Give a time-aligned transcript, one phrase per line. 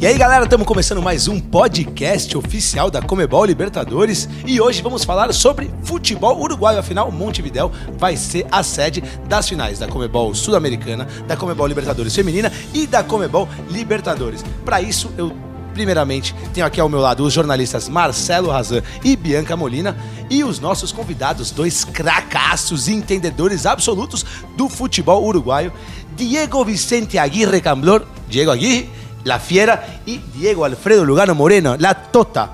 [0.00, 5.02] E aí galera, estamos começando mais um podcast oficial da Comebol Libertadores e hoje vamos
[5.02, 6.78] falar sobre futebol uruguaio.
[6.78, 12.52] Afinal, Montevidéu vai ser a sede das finais da Comebol Sul-Americana, da Comebol Libertadores Feminina
[12.72, 14.44] e da Comebol Libertadores.
[14.64, 15.32] Para isso, eu
[15.74, 19.96] primeiramente tenho aqui ao meu lado os jornalistas Marcelo Razan e Bianca Molina
[20.30, 24.24] e os nossos convidados, dois cracassos e entendedores absolutos
[24.56, 25.72] do futebol uruguaio,
[26.14, 32.50] Diego Vicente Aguirre Camblor, Diego Aguirre La Fiera e Diego Alfredo Lugano Moreno, La Tota.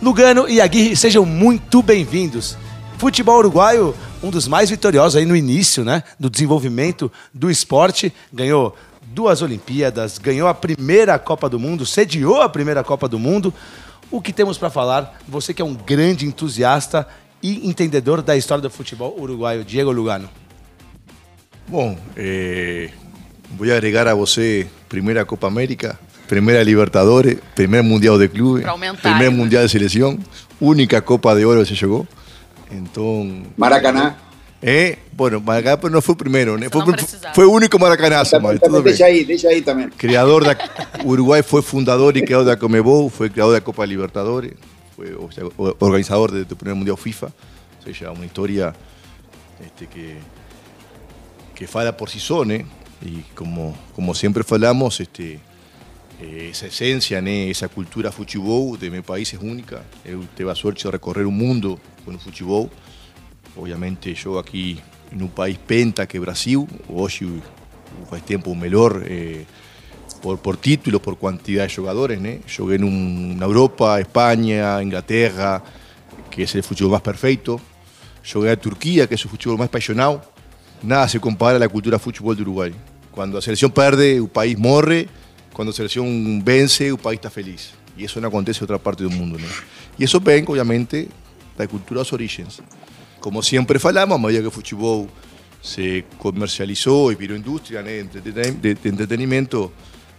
[0.00, 2.56] Lugano e Aguirre, sejam muito bem-vindos.
[2.98, 8.76] Futebol uruguaio, um dos mais vitoriosos aí no início, né, do desenvolvimento do esporte, ganhou
[9.02, 13.52] duas Olimpíadas, ganhou a primeira Copa do Mundo, sediou a primeira Copa do Mundo.
[14.10, 15.20] O que temos para falar?
[15.28, 17.06] Você que é um grande entusiasta
[17.42, 20.28] e entendedor da história do futebol uruguaio, Diego Lugano.
[21.68, 21.96] Bom,
[23.58, 28.66] Voy a agregar a você eh, primera Copa América, primera Libertadores, primer Mundial de Clubes,
[29.02, 30.24] primer Mundial de Selección,
[30.60, 32.06] única Copa de Oro que se llegó.
[32.70, 34.16] Entonces, Maracaná.
[34.62, 36.70] Eh, bueno, Maracaná no fue primero, né?
[36.70, 36.82] Fue,
[37.34, 38.40] fue, único Maracanazo.
[38.40, 39.92] Mas, deixa ahí, deixa ahí también.
[39.96, 40.56] Creador da,
[41.04, 44.52] Uruguay fue fundador y creador de la Comebol, fue creador de la Copa Libertadores,
[44.96, 45.14] fue
[45.78, 47.26] organizador del primer Mundial FIFA.
[47.26, 48.72] O sea, una historia
[49.62, 50.16] este, que,
[51.54, 52.66] que fala por sí sola, ¿eh?
[53.04, 55.40] Y como, como siempre falamos, este,
[56.20, 59.82] eh, esa esencia, esa cultura futebol de mi país es única.
[60.04, 62.70] Eu tive a sorte de recorrer o mundo com o futebol.
[63.56, 64.80] Obviamente, eu aqui
[65.10, 67.28] em um país penta que Brasil, hoje
[68.08, 69.44] faz tempo o melhor eh,
[70.22, 72.20] por, por títulos, por quantidade de jogadores.
[72.20, 72.40] Né?
[72.46, 75.62] Joguei num, na Europa, Espanha, Inglaterra,
[76.30, 77.60] que é o futebol mais perfeito.
[78.22, 80.22] Joguei na Turquia, que é o futebol mais apaixonado.
[80.82, 82.72] Nada se compara la cultura futebol de Uruguai.
[83.12, 85.08] Cuando la selección perde, el país morre.
[85.52, 87.72] Cuando la selección vence, el país está feliz.
[87.96, 89.38] Y eso no acontece en otra parte del mundo.
[89.38, 89.46] ¿no?
[89.98, 91.08] Y eso ven, obviamente,
[91.56, 92.60] la cultura de los orígenes.
[93.20, 95.08] Como siempre falamos, a medida que el fútbol
[95.60, 99.72] se comercializó y viró industria de, entretenimiento,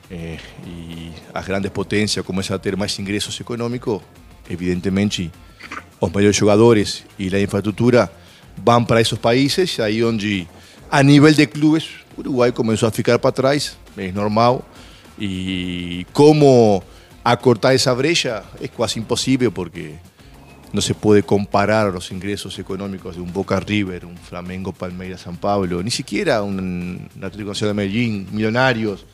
[0.10, 4.02] eh, y a grandes potencias comienzan a tener más ingresos económicos,
[4.48, 5.31] evidentemente
[6.00, 8.12] los mayores jugadores y la infraestructura
[8.64, 10.48] van para esos países, ahí donde
[10.92, 11.86] a nivel de clubes
[12.18, 14.59] Uruguay comenzó a ficar para atrás, es normal.
[15.18, 16.84] Y cómo
[17.24, 19.97] acortar esa brecha es casi imposible porque
[20.74, 25.38] no se puede comparar los ingresos económicos de un Boca River, un Flamengo Palmeiras San
[25.38, 29.06] Pablo, ni siquiera un Atlético Nacional de Medellín, Millonarios,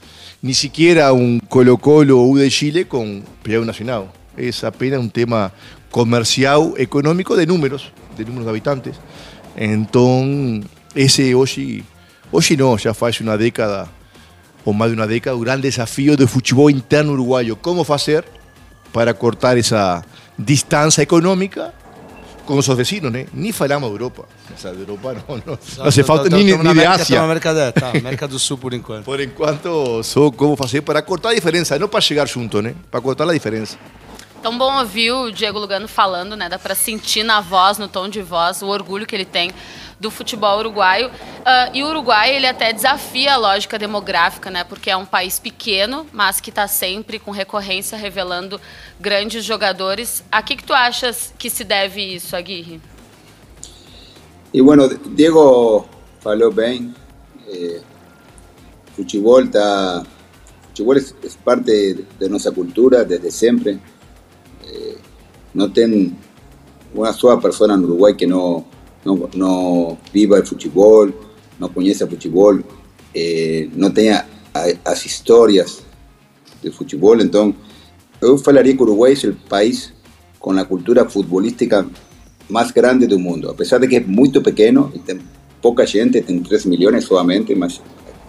[0.42, 4.06] ni siquiera un Colo Colo U de Chile con Peñarol Nacional.
[4.38, 5.52] Es apenas un tema
[5.92, 8.96] comercial, económico, de números, de números de habitantes.
[9.58, 11.84] Entonces, ese hoy
[12.32, 13.90] Hoje não, já faz uma década
[14.64, 17.56] ou mais de uma década o grande desafio do futebol interno uruguaio.
[17.56, 18.24] Como fazer
[18.94, 20.04] para cortar essa
[20.38, 21.74] distância econômica
[22.46, 23.28] com os vecinos, né?
[23.34, 24.26] Nem falamos Europa.
[24.54, 27.22] Essa Europa não, não, não hace falta nem, nem de Ásia.
[27.22, 29.06] América, tá, América do Sul por enquanto.
[29.06, 32.76] Por enquanto, só como fazer para cortar a diferença, não para chegar junto, né?
[32.90, 33.78] Para cortar a diferença.
[34.42, 36.48] Tão bom ouvir o Diego Lugano falando, né?
[36.48, 39.52] Dá para sentir na voz, no tom de voz, o orgulho que ele tem
[40.00, 41.10] do futebol uruguaio.
[41.10, 44.64] Uh, e o Uruguai ele até desafia a lógica demográfica, né?
[44.64, 48.60] Porque é um país pequeno, mas que está sempre com recorrência revelando
[49.00, 50.24] grandes jogadores.
[50.32, 52.80] A que, que tu achas que se deve isso, Aguirre?
[54.54, 55.88] E bueno, Diego
[56.22, 56.94] falou bem.
[57.48, 57.82] Eh,
[58.96, 60.04] futebol tá,
[60.68, 63.80] futebol é, é parte de nossa cultura desde sempre.
[64.66, 64.96] Eh,
[65.54, 66.16] não tem
[66.94, 68.66] uma só pessoa no Uruguai que não
[69.06, 71.10] no não viva o futebol,
[71.60, 72.60] não conhece o futebol,
[73.16, 74.26] eh, não tenha
[74.86, 75.84] as histórias
[76.64, 77.20] do futebol.
[77.22, 77.56] Então,
[78.22, 79.94] eu que o Uruguai é o país
[80.40, 81.86] con la cultura futbolística
[82.50, 85.20] más grande del mundo, a pesar de que é muito pequeno, tem
[85.62, 87.82] poca gente, tem 3 millones solamente mas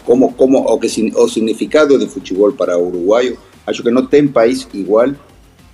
[0.05, 4.67] como, como o, que, o significado do futebol para o uruguaio, que não tem país
[4.75, 5.15] igual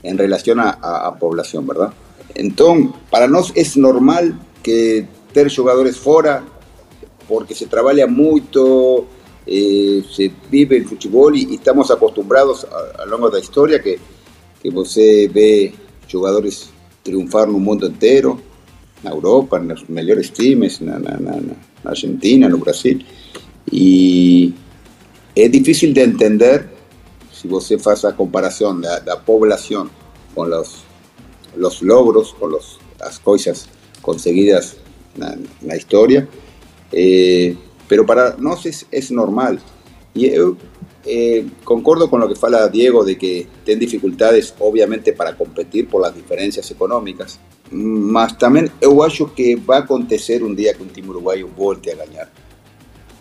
[0.03, 1.93] en relación a à, à população, verdade?
[2.37, 4.25] Então, para nós é normal
[4.67, 6.43] que ter jugadores fuera
[7.29, 9.07] porque se trabalha mucho
[9.47, 13.97] eh, se vive o futebol y estamos acostumbrados a, ao longo da história que,
[14.61, 15.73] que você vê
[16.09, 16.69] jogadores
[17.05, 18.41] triunfar no mundo entero
[19.05, 23.07] en Europa, nos melhores times, na, na, na, na Argentina, en Brasil.
[23.71, 24.53] y
[25.35, 26.69] es difícil de entender
[27.33, 29.89] si você hace a comparação da, da população
[30.35, 30.83] com os,
[31.57, 33.69] os logros, con os, as coisas
[34.07, 34.77] conseguidas
[35.17, 36.29] en la historia,
[36.93, 37.57] eh,
[37.89, 39.59] pero para nosotros es, normal.
[40.15, 40.57] Y yo
[41.05, 46.03] eh, concordo con lo que fala Diego de que ten dificultades obviamente para competir por
[46.03, 47.41] las diferencias económicas,
[47.73, 51.91] mas también yo acho que va a acontecer un día que un time uruguayo volte
[51.91, 52.31] a ganar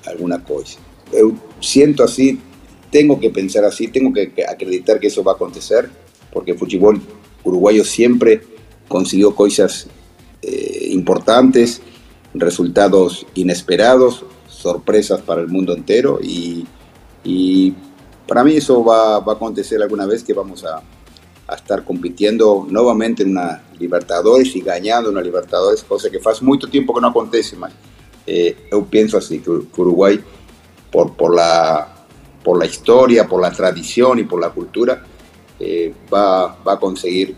[0.06, 0.78] alguna cosa.
[1.12, 2.40] Yo siento así,
[2.92, 5.90] tengo que pensar así, tengo que acreditar que eso va a acontecer,
[6.32, 7.02] porque el fútbol
[7.44, 8.42] uruguayo siempre
[8.88, 9.88] consiguió cosas
[10.48, 11.82] eh, importantes,
[12.34, 16.66] resultados inesperados, sorpresas para el mundo entero y
[17.26, 17.74] y
[18.28, 20.82] para mí eso va, va a acontecer alguna vez que vamos a,
[21.48, 26.70] a, estar compitiendo nuevamente en una Libertadores y ganando una Libertadores, cosa que hace mucho
[26.70, 27.74] tiempo que no acontece, mas
[28.26, 30.24] eh, yo pienso así, que, Uruguay,
[30.92, 32.06] por, por, la,
[32.44, 35.04] por la historia, por la tradición y por la cultura,
[35.60, 37.36] eh, va, va a conseguir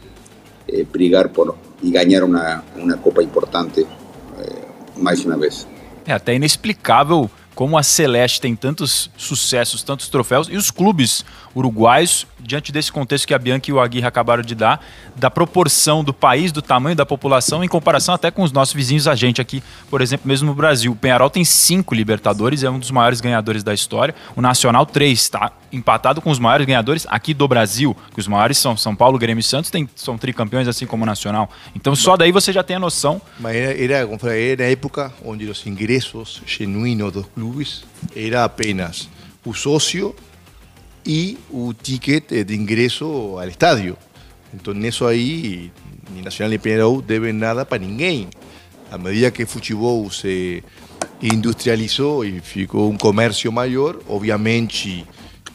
[0.68, 5.68] eh, brigar por, y ganar una, una Copa importante eh, más una vez.
[6.06, 11.26] É até inexplicável como a Celeste tem tantos sucessos, tantos troféus, e os clubes
[11.56, 14.80] uruguaios, diante desse contexto que a Bianca e o Aguirre acabaram de dar,
[15.16, 19.08] da proporção do país, do tamanho da população, em comparação até com os nossos vizinhos,
[19.08, 20.92] a gente aqui, por exemplo, mesmo no Brasil.
[20.92, 24.14] O Penharol tem cinco Libertadores, é um dos maiores ganhadores da história.
[24.36, 28.58] O Nacional, três, está empatado com os maiores ganhadores aqui do Brasil, que os maiores
[28.58, 31.50] são São Paulo, Grêmio e Santos, tem, são tricampeões, assim como o Nacional.
[31.76, 33.22] Então só daí você já tem a noção.
[33.40, 37.84] Mas era, era, era a época onde os ingressos genuínos dos clubes
[38.16, 39.10] era apenas
[39.44, 40.16] o sócio
[41.06, 43.98] y un ticket de ingreso al estadio.
[44.54, 45.72] Entonces, eso ahí,
[46.14, 48.28] ni Nacional ni Peñarol deben nada para ninguém.
[48.92, 50.64] A medida que Futebol se
[51.22, 55.06] industrializó y ficou un comercio mayor, obviamente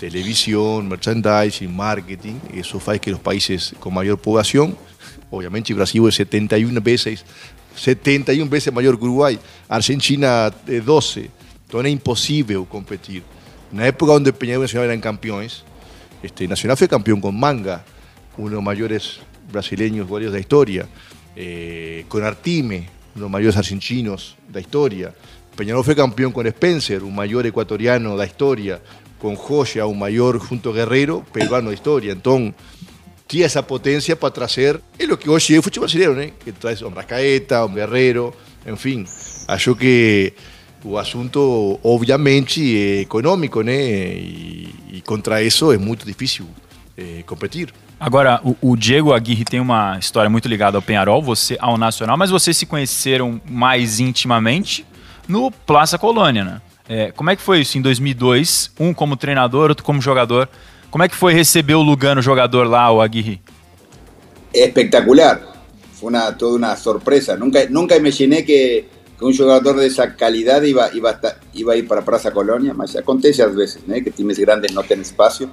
[0.03, 4.77] televisión, merchandising, marketing, eso hace que los países con mayor población,
[5.31, 7.25] obviamente Brasil es 71 veces,
[7.77, 9.39] 71 veces mayor que Uruguay,
[9.69, 11.31] Argentina 12,
[11.67, 13.23] entonces es imposible competir.
[13.71, 15.63] Na época onde Peñarol e Nacional eran campeões,
[16.21, 17.85] este, Nacional foi campeão com Manga,
[18.37, 19.21] um dos maiores
[19.53, 20.89] brasileiros goleadores da história,
[21.37, 25.15] eh, com Artime, um dos maiores argentinos da história.
[25.57, 28.83] Peñarol foi campeão com Spencer, o maior equatoriano da história,
[29.23, 32.11] com Joya, o maior junto Guerreiro, peruano da história.
[32.11, 32.53] Então,
[33.29, 36.33] tinha essa potência para trazer é o que hoje é o futebol brasileiro, né?
[36.45, 38.35] Que traz um Rascaeta, um Guerreiro,
[38.67, 39.07] enfim.
[39.47, 40.33] Acho que
[40.85, 42.61] o assunto obviamente
[43.03, 43.81] econômico, né?
[43.81, 46.45] E, e contra isso é muito difícil
[46.99, 47.73] é, competir.
[48.01, 52.17] Agora, o, o, Diego Aguirre tem uma história muito ligada ao Penharol, você ao Nacional,
[52.17, 54.85] mas vocês se conheceram mais intimamente
[55.29, 56.61] no Plaza Colônia, né?
[56.89, 58.73] É, como é que foi isso em 2002?
[58.79, 60.49] Um como treinador, outro como jogador.
[60.91, 63.41] Como é que foi receber o Lugano jogador lá, o Aguirre?
[64.53, 65.41] Espectacular.
[65.95, 67.37] Foi uma, toda uma surpresa.
[67.37, 68.87] Nunca, nunca imaginei que
[69.23, 72.97] un jugador de esa calidad iba, iba, a, iba a ir para Plaza Colonia, mas
[72.97, 75.49] acontece a veces, que times grandes no tienen espacio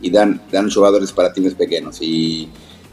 [0.00, 1.98] y dan, dan jugadores para times pequeños.
[2.00, 2.48] Y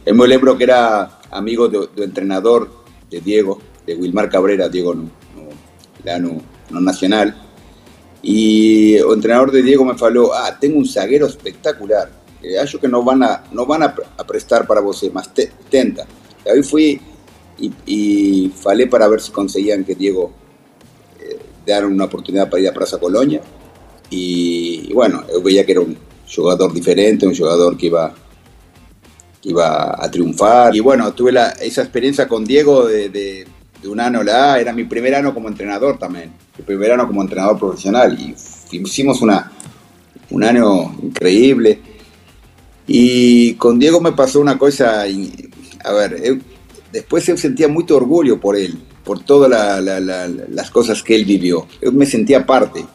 [0.05, 2.69] yo me lembro que era amigo de, entrenador
[3.09, 5.09] de Diego, de Wilmar Cabrera, Diego no,
[6.19, 7.35] no, no, nacional,
[8.21, 12.09] y el entrenador de Diego me faló, ah, tengo un zaguero espectacular,
[12.61, 15.31] acho que no van a, no van a, prestar para vos, más
[15.69, 16.05] tenta.
[16.45, 17.01] Y ahí fui
[17.57, 20.31] y, y, falé para ver si conseguían que Diego
[21.19, 23.41] eh, diera una oportunidad para ir a Plaza Colonia.
[24.09, 25.97] Y, y, bueno, yo veía que era un
[26.33, 28.13] jugador diferente, un jugador que iba,
[29.41, 30.75] que iba a triunfar.
[30.75, 33.47] Y bueno, tuve la, esa experiencia con Diego de, de,
[33.81, 37.21] de, un año la era mi primer año como entrenador también, mi primer año como
[37.21, 38.17] entrenador profesional.
[38.19, 38.35] Y
[38.71, 39.51] hicimos una,
[40.29, 41.79] un año increíble.
[42.87, 46.39] Y con Diego me pasó una cosa, a ver,
[46.91, 51.15] después yo sentía mucho orgullo por él, por todas la, la, la, las cosas que
[51.15, 51.67] él vivió.
[51.81, 52.85] Yo me sentía parte.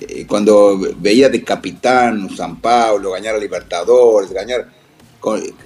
[0.00, 4.68] Eh, cuando veía de capitán San Pablo, ganar a Libertadores, ganar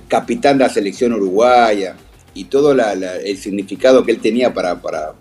[0.08, 1.96] capitán de la selección uruguaya
[2.34, 5.14] y todo el significado que él tenía para, para,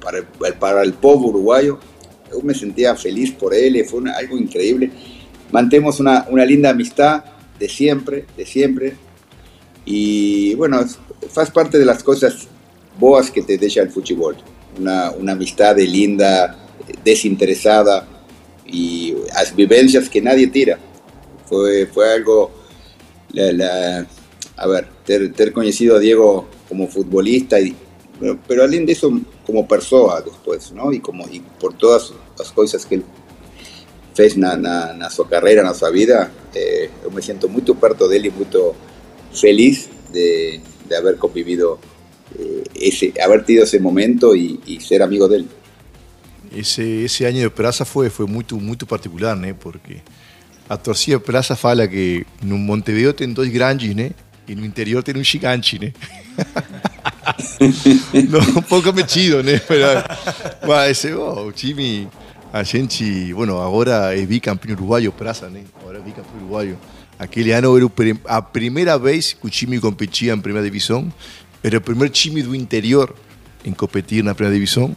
[0.00, 1.78] para, el, para el pueblo uruguayo,
[2.30, 4.90] yo me sentía feliz por él, fue una, algo increíble.
[5.50, 7.24] Mantemos una, una linda amistad
[7.58, 8.96] de siempre, de siempre.
[9.84, 10.84] Y bueno,
[11.30, 12.48] faz parte de las cosas
[12.98, 14.36] boas que te deja el fútbol.
[14.78, 16.56] Una, una amistad linda,
[17.04, 18.06] desinteresada
[18.66, 20.78] y las vivencias que nadie tira.
[21.46, 22.50] Fue, fue algo,
[23.32, 24.06] la, la,
[24.58, 27.74] a ver, ter, ter, conocido a Diego como futbolista, y,
[28.46, 29.08] pero além de eso
[29.46, 30.92] como persona después, ¿no?
[30.92, 33.04] Y, como, y por todas las cosas que él
[34.14, 38.08] fez na, na, na su carrera, na su vida, eh, yo me siento muy perto
[38.08, 38.46] de él y muy
[39.32, 41.78] feliz de, de haber convivido,
[42.36, 45.46] eh, ese, haber tenido ese momento y, y, ser amigo de él.
[46.52, 49.54] Ese, ese año de Praza fue, fue muy, muy particular, ¿no?
[49.56, 50.02] porque
[50.68, 54.12] a torcida Praça fala que no Montevideo tem dois grandes, né?
[54.48, 55.92] E no interior tem um gigante, né?
[58.56, 59.60] Um pouco metido, né?
[60.66, 61.52] Mas oh, o
[62.50, 65.64] a gente, bueno, agora é bicampeão uruguaio Praça, né?
[65.80, 66.78] Agora é bicampeão uruguaio.
[67.18, 71.12] Aquele ano era a primeira vez que o time competia em primeira divisão.
[71.62, 73.14] Era o primeiro time do interior
[73.64, 74.96] em competir na primeira divisão.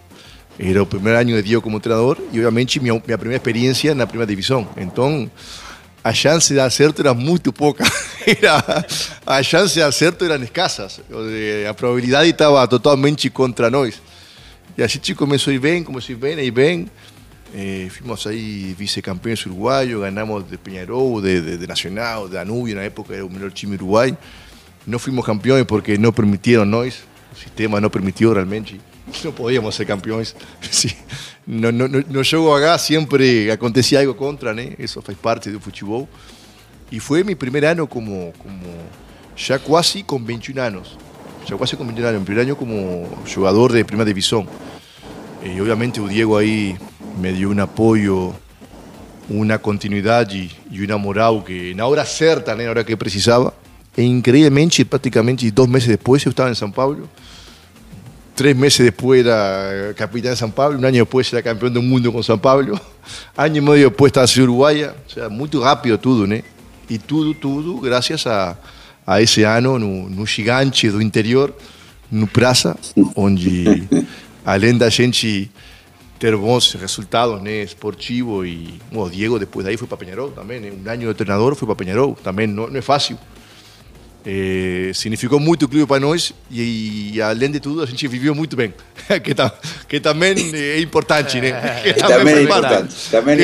[0.59, 4.05] Era o primeiro ano de Diego como treinador e, obviamente, minha, minha primeira experiência na
[4.05, 4.67] primeira divisão.
[4.77, 5.29] Então,
[6.03, 7.83] a chance de acerto era muito pouca.
[8.25, 8.85] Era,
[9.25, 11.01] as chances de acerto eram escassas.
[11.69, 14.01] A probabilidade estava totalmente contra nós.
[14.77, 16.87] E a gente começou a ir bem, começou a ir bem, a ir.
[17.53, 22.79] Eh, fuimos ahí vicecampeones uruguayos, ganamos de Peñarol, de, de, de Nacional, de Danubio, en
[22.79, 24.15] la época era el mejor time uruguay.
[24.85, 28.79] No fuimos campeones porque no permitieron nois, el sistema no permitió realmente,
[29.23, 30.35] no podíamos ser campeones.
[30.69, 30.95] Sí.
[31.45, 34.61] No, no, no, no llego acá, siempre acontecía algo contra, ¿no?
[34.77, 36.07] eso fue parte del fútbol.
[36.89, 38.61] Y fue mi primer año como, como
[39.37, 40.97] Yacuasi con 21 años.
[41.47, 44.47] Yacuasi con 21 años, en primer año como jugador de primera división.
[45.43, 46.77] Eh, y obviamente o Diego ahí
[47.19, 48.33] me dio un apoyo,
[49.29, 50.51] una continuidad y,
[50.83, 53.53] una moral que en la hora certa, en eh, la hora que precisaba.
[53.95, 57.07] E increíblemente, prácticamente dos meses después, yo estaba en San Pablo.
[58.35, 62.11] Tres meses después era capitán de San Pablo, un año después era campeón del mundo
[62.13, 62.79] con San Pablo,
[63.35, 66.35] año y medio después estaba en Uruguaya, o sea, muy rápido todo, ¿no?
[66.87, 68.57] Y todo, todo gracias a,
[69.05, 71.53] a esse ano no, no gigante do interior,
[72.11, 72.77] no Praça,
[73.15, 73.87] onde
[74.45, 75.49] além da gente
[76.19, 80.71] ter bons resultados né, esportivos e o Diego depois daí foi para Peñarol também, né?
[80.71, 83.17] um ano de treinador foi para Peñarol, também não, não é fácil.
[84.23, 88.35] É, significou muito o clube para nós e, e, além de tudo a gente viveu
[88.35, 88.71] muito bem,
[89.23, 89.33] que,
[89.89, 91.81] que também é importante, né?
[91.81, 92.95] Que também, é importante.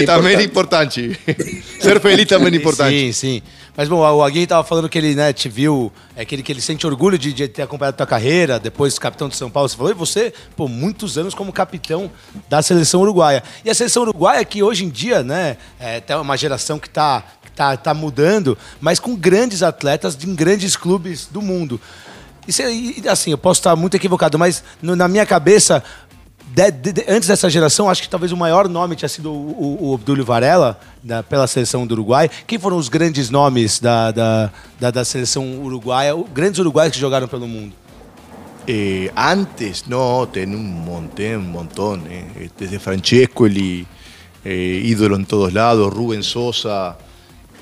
[0.05, 1.19] Também é importante.
[1.81, 2.95] Ser feliz também é importante.
[2.95, 3.41] Sim, sim.
[3.77, 6.51] Mas bom, o Aguirre estava falando que ele né, te viu, é que ele, que
[6.51, 9.69] ele sente orgulho de, de ter acompanhado a tua carreira, depois capitão de São Paulo.
[9.69, 12.09] Você falou, e você, pô, muitos anos como capitão
[12.49, 13.43] da seleção uruguaia.
[13.63, 17.23] E a seleção uruguaia, que hoje em dia, né, é até uma geração que está
[17.55, 21.79] tá, tá mudando, mas com grandes atletas em grandes clubes do mundo.
[22.47, 25.83] E, assim, eu posso estar muito equivocado, mas no, na minha cabeça,
[26.53, 29.93] de, de, antes dessa geração, acho que talvez o maior nome tinha sido o, o
[29.93, 32.29] Obdúlio Varela, da, pela seleção do Uruguai.
[32.45, 37.27] Quem foram os grandes nomes da, da, da, da seleção uruguaia, grandes uruguaios que jogaram
[37.27, 37.73] pelo mundo?
[38.67, 42.01] Eh, antes, no, tem um montão, um montão.
[42.09, 42.49] Eh.
[42.57, 43.87] Desde Francesco, ele,
[44.43, 46.97] eh, ídolo en todos lados, Rubén Sosa,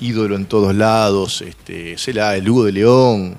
[0.00, 3.36] ídolo en todos lados, este, sei lá, Hugo de León,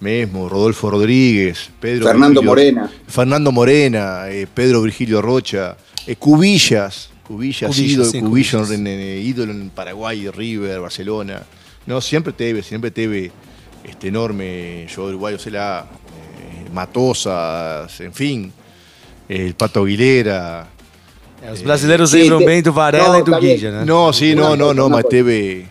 [0.00, 2.92] mesmo, Rodolfo Rodríguez, Pedro Fernando Virgilio, Morena.
[3.08, 5.76] Fernando Morena, eh, Pedro Virgilio Rocha,
[6.06, 8.70] eh, Cubillas, Cubillas, Cubillas, ídolo, sí, Cubillas, Cubillas.
[8.70, 11.42] en- en- ídolo en Paraguay, River, Barcelona.
[11.86, 13.30] No, siempre teve, siempre teve
[13.84, 18.52] este enorme yo uruguayo, lá, eh, Matosas, en fin,
[19.28, 20.68] el Pato Aguilera.
[21.52, 23.38] Os brasileiros lembram bem do Varela não, e do.
[23.38, 23.84] Guija, né?
[23.84, 25.66] No, sí, no, no, cosa, no, una mas teve.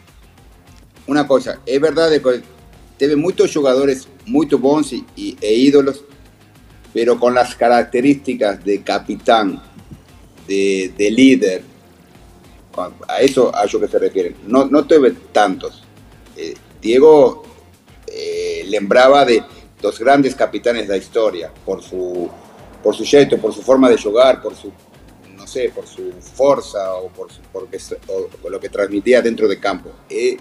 [1.07, 2.41] Una cosa, es verdad que
[2.97, 6.03] teve muchos jugadores muy bons y, y- e ídolos,
[6.93, 9.61] pero con las características de capitán,
[10.47, 11.63] de, de líder,
[13.07, 14.35] a eso a eso que se refieren.
[14.47, 15.83] No, no teve tantos.
[16.35, 17.43] Eh, Diego
[18.07, 19.43] eh, lembraba de
[19.81, 22.29] los grandes capitanes de la historia, por su,
[22.83, 24.71] por su jeito, por su forma de jugar, por su,
[25.35, 27.77] no sé, por su fuerza o por, su- porque,
[28.07, 29.89] o, lo que transmitía dentro de campo.
[30.09, 30.37] Eh,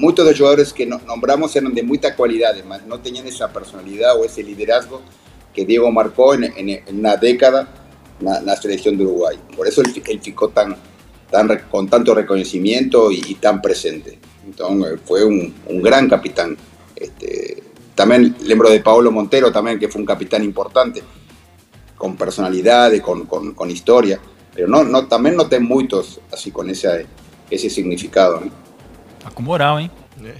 [0.00, 3.52] muchos de los jugadores que no- nombramos eran de mucha cualidad, mas no tenían esa
[3.52, 5.02] personalidad o ese liderazgo
[5.54, 7.68] que Diego marcó en, en- en una década
[8.20, 9.38] la, la selección de Uruguay.
[9.56, 10.76] Por eso él, él ficó tan,
[11.30, 14.18] tan, con tanto reconocimiento y, tan presente.
[14.44, 16.56] Entonces fue un, gran capitán.
[16.96, 17.62] Este,
[17.94, 21.02] también lembro de Paolo Montero, también, que fue un capitán importante,
[21.96, 24.20] con personalidad, con, con, historia.
[24.54, 27.06] Pero no, no, también muchos así con ese,
[27.70, 28.42] significado.
[29.22, 29.90] Tá com moral, hein?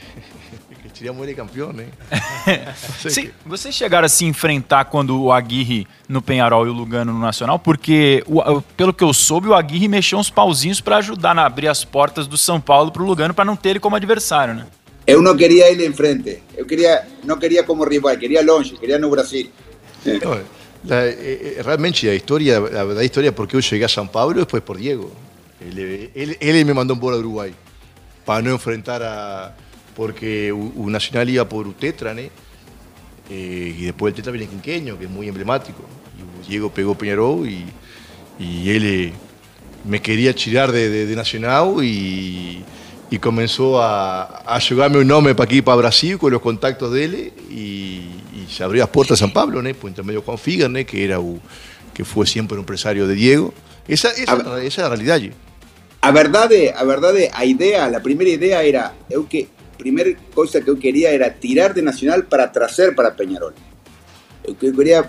[0.82, 1.86] Que queríamos ele campeão, né?
[2.98, 7.18] Se- vocês chegaram a se enfrentar quando o Aguirre no Penharol e o Lugano no
[7.18, 7.58] Nacional?
[7.58, 11.44] Porque, o- o- pelo que eu soube, o Aguirre mexeu uns pauzinhos pra ajudar a
[11.46, 14.66] abrir as portas do São Paulo pro Lugano pra não ter ele como adversário, né?
[15.06, 16.42] Eu não queria ele em frente.
[16.56, 19.50] Eu queria, não queria como rival, queria longe, queria no Brasil.
[20.82, 24.34] La- eh, eh, realmente la historia, la verdad historia porque yo llegué a San Pablo
[24.38, 25.10] después por Diego.
[25.60, 27.52] Él, él- él me mandó embora a Uruguay
[28.30, 29.56] para no enfrentar a...
[29.96, 32.20] Porque o Nacional iba por Utetra, ¿no?
[32.20, 32.30] Eh,
[33.76, 35.82] y después el Tetra viene Quinqueño, que es muy emblemático.
[36.46, 37.64] Y Diego pegó Peñarol y,
[38.38, 39.12] y él eh,
[39.84, 42.62] me quería tirar de, de- de Nacional y,
[43.10, 47.04] y comenzó a, a llegarme un nombre para aquí, para Brasil, con los contactos de
[47.04, 47.54] él, y,
[48.32, 49.74] y se abrió las puertas a San Pablo, ¿no?
[49.74, 50.86] por intermedio de Juan Figer, ¿no?
[50.86, 51.18] que, era
[51.92, 53.52] que fue siempre un empresario de Diego.
[53.88, 55.24] Esa, esa, esa es a realidade.
[55.24, 55.32] allí.
[56.02, 60.70] A verdade, a verdade, a idea, la primeira idea era, eu que, primeira coisa que
[60.70, 63.52] eu queria era tirar de Nacional para trazer para Peñarol.
[64.44, 65.04] Eu eu queria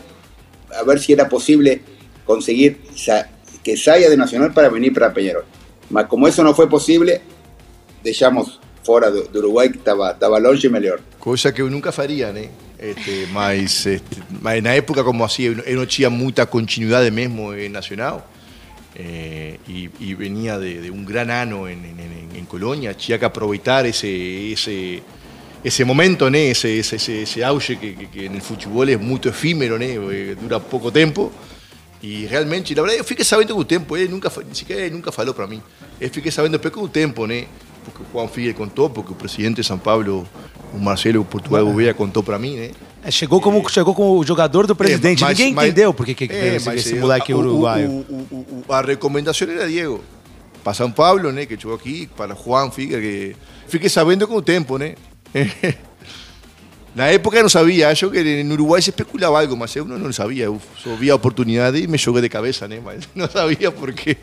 [0.71, 1.81] a ver si era posible
[2.25, 2.77] conseguir
[3.63, 5.45] que saia de Nacional para venir para Peñarol.
[5.89, 7.21] Mas como eso no fue posible,
[8.03, 10.99] deixamos fora do Uruguai, que estava, estava longe melhor.
[11.19, 12.49] Coisa que nunca faria, né?
[12.79, 17.69] Este, mas, este, mas na época, como eu, eu não tinha muita continuidade mesmo em
[17.69, 18.27] Nacional.
[18.95, 23.17] Eh, y, y venía de, de un gran ano en, en, en- en Colonia, tinha
[23.19, 25.01] que aproveitar ese, ese,
[25.63, 26.49] ese momento, né?
[26.51, 29.95] ese, ese, ese, auge que, que, que en el fútbol es muy efímero, né?
[29.95, 31.31] Eh, dura pouco tempo.
[32.03, 34.95] E realmente, na verdade, eu fiquei sabendo com o tempo, ele nunca, fa- sequer ele
[34.95, 35.61] nunca falou para mim.
[35.99, 37.45] Eu fiquei sabendo depois com o tempo, né?
[37.85, 40.27] Porque o Juan Figueiredo contou, porque o presidente de São Paulo,
[40.73, 42.71] o Marcelo Portugal Gouveia, contou para mim, né?
[43.03, 45.23] É, chegou, como, chegou como o jogador do presidente.
[45.23, 47.89] É, mas- Ninguém mas- entendeu por que, que é, veio esse, moleque o- uruguaio.
[47.89, 50.03] o- o- a recomendação era Diego.
[50.63, 51.45] Para São Paulo, né?
[51.47, 53.35] Que chegou aqui, para Juan Figueiredo, que
[53.67, 54.93] fiquei sabendo com o tempo, né?
[56.93, 59.97] Na época eu não sabia, acho que no Uruguai se especulava algo, mas eu não,
[59.97, 60.43] não sabia.
[60.45, 62.81] Eu só vi a oportunidade e me joguei de cabeça, né?
[62.83, 64.17] Mas não sabia por quê.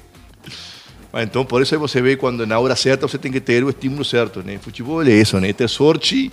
[1.10, 3.64] Mas então, por isso aí você vê quando na hora certa você tem que ter
[3.64, 4.58] o estímulo certo, né?
[4.60, 5.50] Futebol é isso, né?
[5.54, 6.30] Ter sorte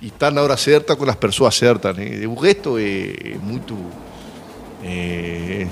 [0.00, 1.96] e estar na hora certa com as pessoas certas?
[2.28, 3.76] O resto é, é muito...
[4.82, 5.66] É,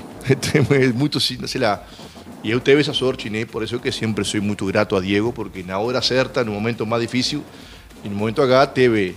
[0.54, 1.82] é muito, sei lá...
[2.44, 3.30] E eu tive essa sorte?
[3.46, 6.84] Por isso que sempre sou muito grato a Diego, porque na hora certa, no momento
[6.84, 7.42] mais difícil,
[8.04, 9.16] e no momento H, teve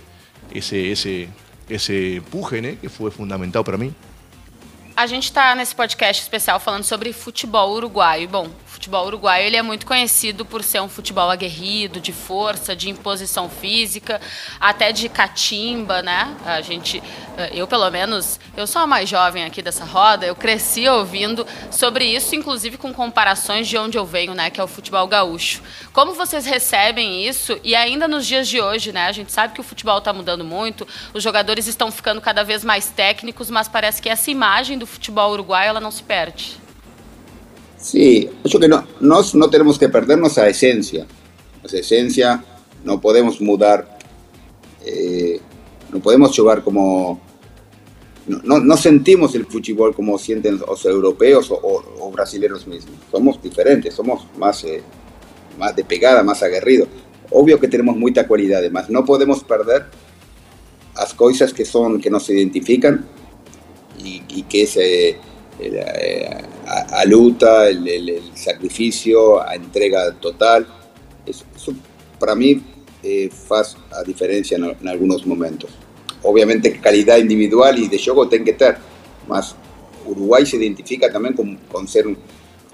[0.55, 1.29] esse, esse,
[1.69, 2.77] esse empurre, né?
[2.79, 3.93] Que foi fundamental para mim.
[4.95, 8.29] A gente está nesse podcast especial falando sobre futebol uruguaio.
[8.29, 12.89] Bom, futebol uruguaio ele é muito conhecido por ser um futebol aguerrido, de força, de
[12.89, 14.21] imposição física,
[14.59, 16.37] até de catimba, né?
[16.45, 17.01] A gente,
[17.37, 21.45] eh, eu pelo menos, eu sou a mais jovem aqui dessa roda, eu cresci ouvindo
[21.71, 24.51] sobre isso, inclusive com comparações de onde eu venho, né?
[24.51, 25.63] Que é o futebol gaúcho.
[25.91, 29.07] Como vocês recebem isso e ainda nos dias de hoje, né?
[29.07, 32.63] A gente sabe que o futebol está mudando muito, os jogadores estão ficando cada vez
[32.63, 36.66] mais técnicos, mas parece que essa imagem do futebol uruguaio ela não se perde.
[37.87, 41.07] Sí, yo que no, nos no tenemos que perder nuestra esencia.
[41.61, 42.43] Nuestra esencia
[42.83, 43.97] no podemos mudar,
[44.85, 45.39] eh,
[45.93, 47.21] no podemos jugar como...
[48.27, 52.95] No, no, no sentimos el fútbol como sienten los europeos o, o- o brasileños mismos.
[53.09, 54.81] Somos diferentes, somos más, eh,
[55.57, 56.89] más de pegada, más aguerridos.
[57.31, 59.85] Obvio que tenemos mucha cualidad, mas no podemos perder
[60.93, 63.05] las cosas que son que nos identifican
[64.03, 65.17] y, y que es eh,
[65.59, 66.29] el, eh,
[66.65, 70.67] a, a luta, el, el- el sacrificio, a entrega total.
[71.25, 71.73] Eso, eso
[72.19, 72.61] para mí
[73.03, 75.71] eh, faz a diferencia en, en algunos momentos.
[76.23, 78.77] Obviamente calidad individual y de juego tiene que tener,
[79.27, 79.55] mas
[80.05, 82.05] Uruguay se identifica también con, con ser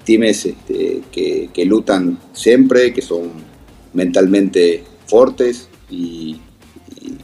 [0.04, 3.30] times este, que, que lutan siempre, que son
[3.92, 6.36] mentalmente fuertes y,
[7.00, 7.16] y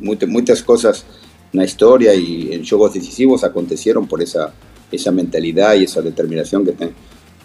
[0.00, 1.04] muchas, muchas cosas
[1.52, 4.52] en la historia y en juegos decisivos acontecieron por esa,
[4.92, 6.94] esa mentalidad y esa determinación que tienen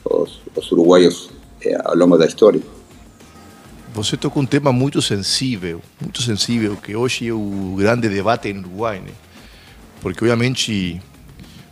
[0.10, 1.30] los, los uruguayos
[1.62, 2.62] eh, a lo largo de la historia.
[3.96, 8.58] Você tocou um tema muito sensível, muito sensível, que hoje é o grande debate em
[8.58, 9.14] Uruguai, né?
[10.02, 11.02] Porque, obviamente,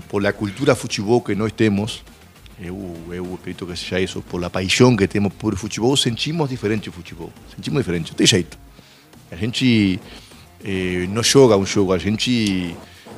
[0.08, 2.02] por a cultura futebol que nós temos,
[2.58, 6.88] eu, eu acredito que seja isso, por a paixão que temos por futebol, sentimos diferente
[6.88, 7.30] o futebol.
[7.54, 8.58] Sentimos diferente, não jeito.
[9.30, 10.00] A gente
[10.64, 12.74] eh, não joga um jogo, a gente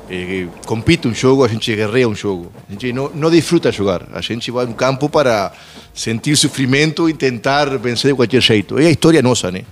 [0.08, 2.52] eh, compite um jogo, a gente guerreia um jogo.
[2.68, 4.06] A gente não, não desfruta jogar.
[4.12, 5.52] A gente vai a um campo para
[5.92, 7.12] sentir sofrimento e
[7.78, 8.78] vencer de qualquer jeito.
[8.78, 9.62] É a história nossa, né?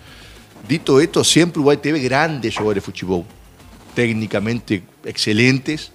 [0.66, 3.26] Dito esto, sempre ter grandes jogadores de futebol,
[3.94, 5.92] técnicamente excelentes,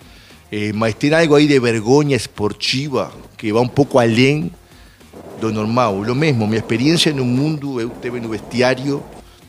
[0.52, 4.52] eh, mas algo aí de vergonha esportiva que vai um pouco além
[5.42, 6.02] do normal.
[6.02, 9.04] Lo mesmo, minha experiência no mundo, eu teve no vestiário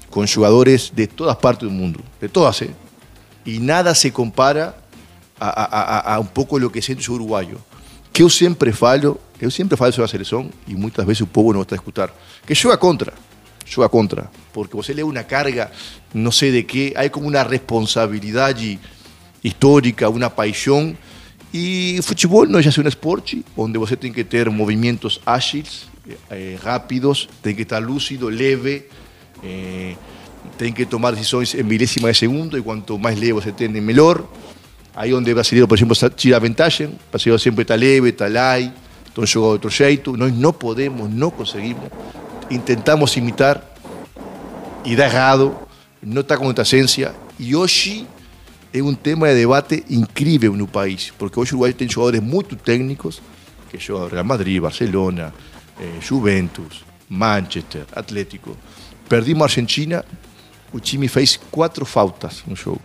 [0.09, 2.71] com jogadores de todas partes do mundo, de todas, eh?
[3.59, 4.80] nada se compara
[5.41, 7.59] a, um pouco lo que sente o uruguaio.
[8.13, 11.53] Que eu sempre falo, eu sempre falo sobre a seleção, e muitas vezes o povo
[11.53, 12.11] não está a escutar,
[12.47, 13.15] que joga contra,
[13.65, 15.71] joga contra, porque você lê uma carga,
[16.13, 18.79] não sei de que, há como uma responsabilidade
[19.43, 20.97] histórica, uma paixão,
[21.55, 25.89] e o futebol não é um esporte onde você tem que ter movimentos ágeis,
[26.31, 28.87] eh, rápidos, tem que estar lúcido, leve,
[29.43, 29.95] eh,
[30.75, 34.25] que tomar decisões em milésimas de segundo, e quanto mais leve você tem, melhor.
[34.95, 38.73] Aí onde o brasileiro, por exemplo, tira vantagem, o brasileiro sempre está leve, está light,
[39.11, 40.17] então joga de outro jeito.
[40.17, 41.89] Nós não podemos, não conseguimos.
[42.51, 43.71] Intentamos imitar
[44.85, 45.69] y da errado,
[46.03, 47.15] no está con esta esencia.
[47.39, 48.07] Y hoy
[48.73, 52.45] es un tema de debate increíble en un país, porque hoy Uruguay tiene jugadores muy
[52.45, 53.21] técnicos,
[53.71, 55.33] que juegan Real Madrid, Barcelona,
[55.79, 58.57] eh, Juventus, Manchester, Atlético.
[59.09, 60.05] Perdimos a Argentina,
[60.73, 62.81] o time fez quatro faltas no jogo.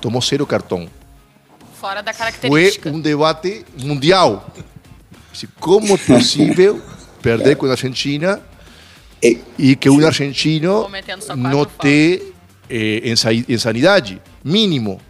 [0.00, 0.88] Tomou zero cartão.
[1.86, 2.90] Fora da Foi característica.
[2.90, 4.50] um debate mundial.
[5.60, 6.82] Como é possível
[7.22, 8.42] perder com a Argentina
[9.22, 10.88] Eh, e que um argentino
[11.36, 12.34] não ter
[12.68, 15.00] eh, ensa- insanidade mínimo.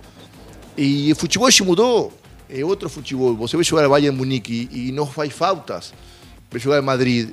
[0.77, 2.13] E o futebol se mudou.
[2.49, 3.35] É outro futebol.
[3.37, 5.95] Você vai jogar a Bayern Munique e, e não faz faltas.
[6.51, 7.31] Vai jogar em Madrid,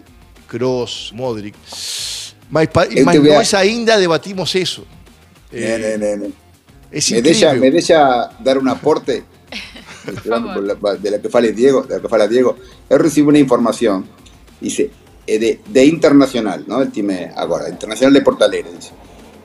[0.48, 1.58] Kroos, Modric.
[2.50, 2.70] Mas,
[3.06, 4.88] mas nós ainda debatimos isso.
[5.52, 6.34] ne, ne.
[6.96, 7.60] É me, incrível.
[7.60, 9.24] me deja dar un aporte.
[10.06, 12.58] De lo que fala Diego, de lo que fala Diego.
[12.90, 14.06] Yo recibo una información,
[14.60, 14.92] dice,
[15.26, 16.82] eh, de, de Internacional, ¿no?
[16.82, 18.92] El time ahora, Internacional de Portalera, dice.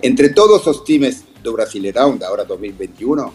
[0.02, 3.32] Entre todos los times do Brasileirão, de ahora 2021,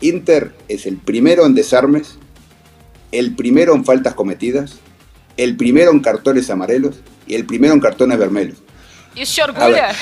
[0.00, 2.18] Inter es el primero en desarmes,
[3.12, 4.78] el primero en faltas cometidas,
[5.36, 6.96] el primero en cartones amarelos
[7.26, 8.63] y el primero en cartones vermelhos.
[9.14, 9.92] Te orgulha?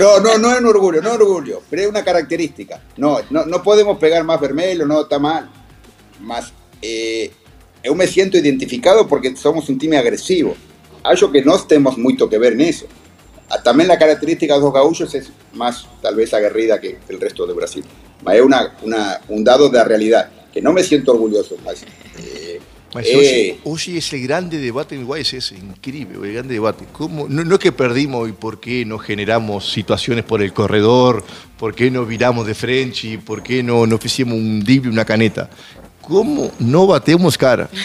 [0.00, 2.80] No, no, no es un orgullo, no es un orgullo, pero es una característica.
[2.96, 5.48] No, no, no podemos pegar más vermelho, no, está mal.
[6.20, 7.30] Mas eh,
[7.84, 10.56] yo me siento identificado porque somos un time agresivo.
[11.02, 12.86] Acho que no tenemos mucho que ver en eso.
[13.48, 17.46] Ah, También la característica de los gaúchos es más, tal vez, aguerrida que el resto
[17.46, 17.84] de Brasil.
[18.22, 21.56] Mas es una, una- un dado de la realidad, que no me siento orgulloso.
[21.64, 22.39] Mas, eh,
[22.92, 26.86] Eh, hoje, hoje esse grande debate en Uruguay es increíble, el grande debate.
[26.92, 27.28] ¿Cómo?
[27.28, 31.24] No, no es que perdimos y por qué no generamos situaciones por el corredor,
[31.56, 35.04] por qué no viramos de frente, y por qué no, no hicimos un drible, una
[35.04, 35.48] caneta.
[36.02, 37.68] ¿Cómo no batemos cara?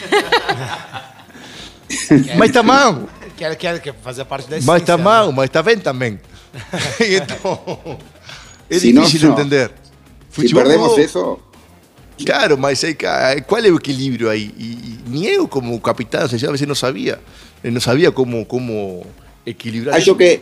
[2.38, 5.34] mas está mal, Quer, quer, quer fazer parte da mas está mal, né?
[5.36, 6.20] mas está bem também.
[7.02, 8.00] então,
[8.70, 9.34] é Si difícil no.
[9.34, 9.72] entender.
[10.30, 11.04] si Futebol perdemos mudou.
[11.04, 11.40] eso,
[12.24, 14.52] Claro, mas aí, ca- qual é o equilíbrio aí?
[14.58, 17.20] E, e nem eu, como capitão, vezes não sabia.
[17.64, 19.06] Eu não sabia como, como
[19.46, 20.16] equilibrar acho isso.
[20.16, 20.42] que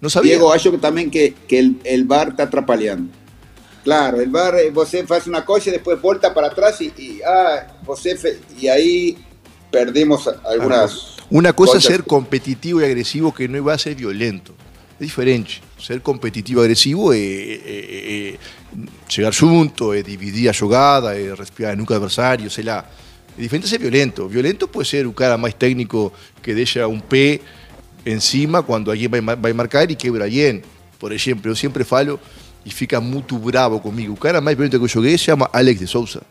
[0.00, 0.32] Não sabia.
[0.32, 3.08] Diego, acho que también que, que el, el VAR está atrapalhando.
[3.84, 7.20] Claro, el VAR, eh, você faz una cosa y después vuelta para atrás y, y,
[7.22, 9.16] ah, você fe- y ahí
[9.70, 11.14] perdemos algunas...
[11.30, 14.54] Uma coisa é ser competitivo e agressivo que não vai ser violento.
[15.00, 15.62] É diferente.
[15.84, 18.38] Ser competitivo agressivo é, é- é
[19.06, 22.88] chegar junto, dividir a jogada, respirar a nuca do adversário, sei lá.
[23.38, 24.26] É diferente ser violento.
[24.26, 26.10] Violento pode ser o cara mais técnico
[26.42, 27.40] que deixa um pé
[28.06, 30.62] encima quando alguém vai, vai marcar e quebra alguém.
[30.98, 32.18] Por exemplo, eu sempre falo
[32.64, 34.14] e fica muito bravo comigo.
[34.14, 36.22] O cara mais violento que eu joguei se chama Alex de Souza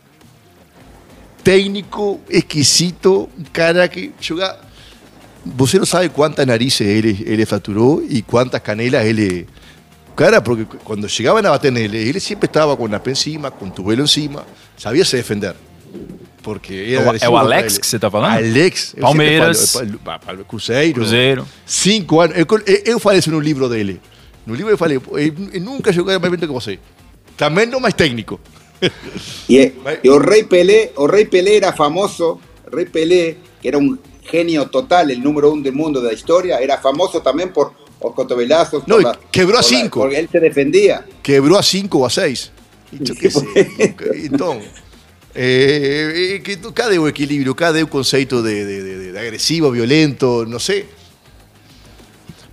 [1.43, 4.13] técnico, exquisito, cara que.
[5.45, 9.47] Vos no sabe cuántas narices él, él fracturó y cuántas canelas él.
[10.15, 13.83] Cara, porque cuando llegaban a Batenele, él siempre estaba con la pe encima, con tu
[13.83, 14.43] velo encima,
[14.77, 15.55] sabía se defender.
[16.43, 18.37] Porque era é o, Alex que você está falando?
[18.37, 18.95] Alex.
[18.99, 19.81] Palmeiras.
[20.47, 20.93] Cruzeiro.
[20.93, 21.47] Cruzeiro.
[21.65, 22.37] Cinco anos.
[22.37, 22.45] Eu,
[22.85, 24.01] eu falei isso no livro dele.
[24.45, 26.77] No livro eu falei, ele nunca jogou mais bem que você.
[27.37, 28.39] Também não mais técnico.
[29.47, 29.71] E,
[30.03, 32.39] e o Rei Pelé, o Rei Pelé era famoso,
[32.71, 36.57] Rei Pelé, que era um genio total, el número uno del mundo de la historia,
[36.59, 38.87] era famoso también por los cotovelazos.
[38.87, 38.97] No,
[39.31, 40.01] quebró a cinco.
[40.01, 41.05] Porque él se defendía.
[41.21, 42.51] Quebró a cinco o a seis.
[42.91, 43.43] Entonces,
[45.35, 50.85] eh, eh, cada equilibrio, cada concepto de, de, de, de agresivo, violento, no sé.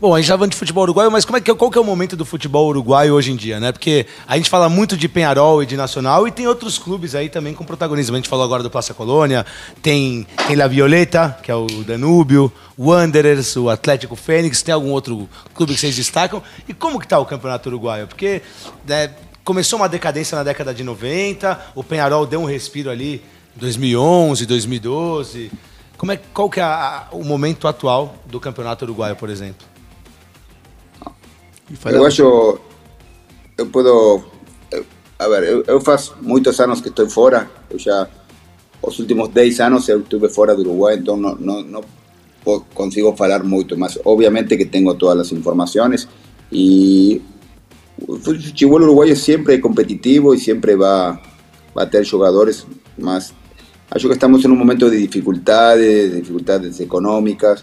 [0.00, 1.84] Bom, a gente falando de futebol uruguaio, mas como é que, qual que é o
[1.84, 3.70] momento do futebol uruguaio hoje em dia, né?
[3.70, 7.28] Porque a gente fala muito de Penharol e de Nacional e tem outros clubes aí
[7.28, 8.16] também com protagonismo.
[8.16, 9.44] A gente falou agora do Plaza Colônia,
[9.82, 14.90] tem, tem La Violeta, que é o Danúbio, o Wanderers, o Atlético Fênix, tem algum
[14.90, 16.42] outro clube que vocês destacam?
[16.66, 18.06] E como que tá o campeonato uruguaio?
[18.06, 18.40] Porque
[18.88, 19.10] né,
[19.44, 23.22] começou uma decadência na década de 90, o Penharol deu um respiro ali
[23.54, 25.52] em 2011, 2012.
[25.98, 29.68] Como é, qual que é a- a- o momento atual do campeonato uruguaio, por exemplo?
[31.70, 32.06] E Eu
[33.58, 34.22] eu puedo,
[34.72, 34.84] eu-
[35.18, 38.08] a ver, eu, eu faz muitos anos que estou fora, eu já,
[38.82, 41.84] os últimos 10 anos eu estive fora do Uruguai, então não, não, não
[42.74, 46.08] consigo falar muito, mas obviamente que tenho todas as informações
[46.50, 47.20] e
[48.08, 51.18] o futebol uruguaio sempre é competitivo e sempre vai,
[51.74, 52.66] vai ter jogadores,
[52.98, 53.34] mas
[53.90, 57.62] acho que estamos em um momento de dificuldades, dificuldades econômicas,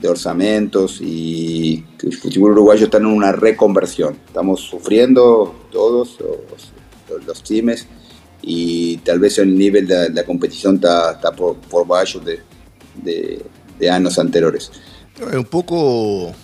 [0.00, 4.16] de orzamentos y el fútbol uruguayo está en una reconversión.
[4.26, 7.86] Estamos sufriendo todos los, los times
[8.42, 12.40] y tal vez el nivel de la competición está, está por, por baixo de,
[13.02, 13.42] de,
[13.78, 14.70] de años anteriores.
[15.32, 16.34] É um pouco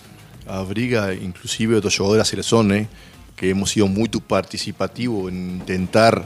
[0.47, 2.88] a briga, inclusive dos jogadores da seleção, né?
[3.37, 6.25] que hemos sido muito participativos em tentar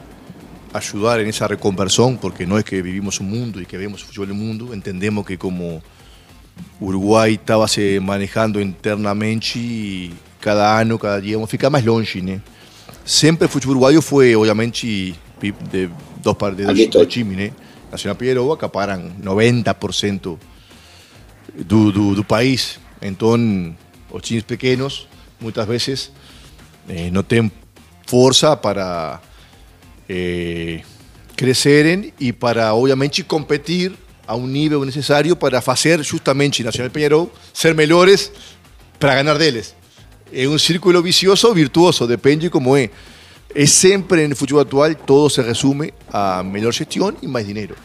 [0.73, 4.29] ayudar en esa reconversión, porque no es que vivimos un mundo y que vemos fútbol
[4.29, 5.83] del mundo, entendemos que como
[6.81, 12.41] Uruguay estava se eh, manejando internamente cada ano, cada dia, ficar mais longe, né?
[13.05, 15.91] Sempre o futebol uruguaio foi, obviamente, de
[16.23, 17.17] dos, de dois.
[17.39, 17.53] ¿eh?
[17.91, 20.39] Nacional Piero acaparam 90%
[21.65, 22.81] do, do, país.
[23.01, 23.77] Então,
[24.11, 25.07] os times pequenos,
[25.41, 26.13] muitas vezes,
[26.89, 27.51] eh, não têm
[28.07, 29.21] força para
[30.09, 30.81] eh,
[31.37, 33.93] crescerem e para, obviamente, competir
[34.27, 38.33] a um nível necessário para fazer justamente Nacional Peñarol ser melhores
[38.99, 39.75] para ganhar deles.
[40.33, 42.91] É um círculo vicioso virtuoso, depende como é.
[43.55, 47.77] É sempre no futebol atual todo se resume a melhor gestão e mais dinheiro.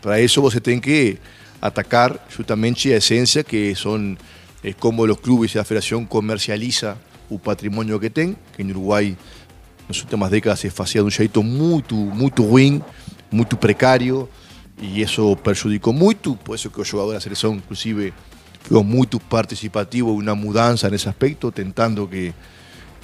[0.00, 1.18] Para isso você tem que
[1.60, 4.16] atacar justamente a essência que são
[4.62, 6.96] é como os clubes e a federação comercializa
[7.28, 9.16] o patrimônio que tem, que em Uruguai
[9.88, 12.82] nas últimas décadas se fazia de um jeito muito, muito ruim,
[13.30, 14.28] muito precário,
[14.80, 18.12] e isso prejudicou muito, por isso que o jogador da seleção, inclusive,
[18.62, 22.32] foi muito participativo na mudança nesse aspecto, tentando que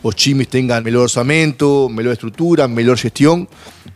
[0.02, 3.48] os times tenham melhor orçamento, melhor estrutura, melhor gestão,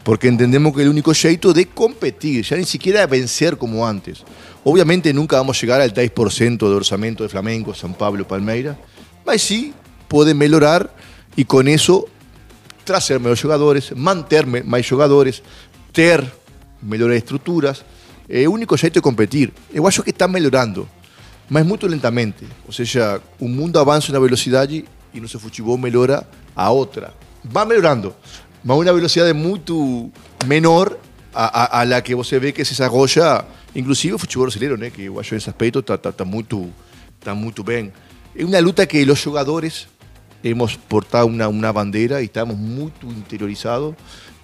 [0.03, 4.25] porque entendemos que é o único jeito de competir, já nem sequer vencer como antes.
[4.64, 8.77] Obviamente nunca vamos chegar al 10% do orçamento de Flamengo, São Paulo, Palmeiras,
[9.25, 9.75] mas sim
[10.09, 10.88] pode melhorar
[11.37, 12.09] e com isso
[12.85, 15.43] trazer melhores jogadores, manter mais jogadores,
[15.93, 16.25] ter
[16.83, 17.85] melhores estruturas.
[18.29, 19.53] É o único jeito de competir.
[19.73, 20.88] Eu acho que está melhorando,
[21.49, 22.45] mas muito lentamente.
[22.67, 27.14] Ou seja, o mundo avança na velocidade e nosso futebol melhora a outra.
[27.43, 28.14] Vai melhorando,
[28.62, 30.11] mas uma velocidade muito
[30.47, 30.97] menor
[31.33, 34.91] a, a, a la que você vê que se desenvolve, inclusive o futebol brasileiro, né?
[34.91, 36.69] que eu acho nesse aspecto está tá, tá muito,
[37.21, 37.93] tá muito bem.
[38.35, 39.88] É uma luta que os jogadores
[40.43, 43.95] hemos portado una, una bandera y estamos muy interiorizados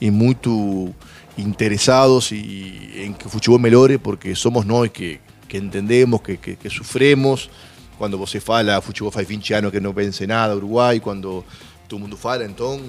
[0.01, 0.37] y muy
[1.37, 5.21] interesados y, en que el fútbol melhore porque somos nosotros que,
[5.51, 7.49] entendemos, que, que, que sufremos.
[7.99, 11.45] Cuando vos se fala, fútbol faz 20 años que no vence nada Uruguay, cuando
[11.87, 12.89] todo mundo fala, entonces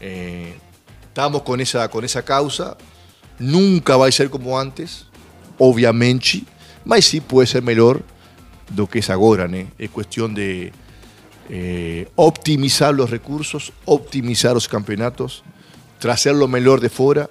[0.00, 0.54] eh,
[1.02, 2.76] estamos con esa, con esa causa.
[3.38, 5.06] Nunca va a ser como antes,
[5.58, 6.42] obviamente,
[6.84, 8.02] mas sí puede ser mejor
[8.68, 9.68] do que es ahora, ¿no?
[9.78, 10.72] Es cuestión de,
[11.48, 15.42] eh, optimizar los recursos, optimizar os campeonatos,
[15.98, 17.28] trazer o melhor de fora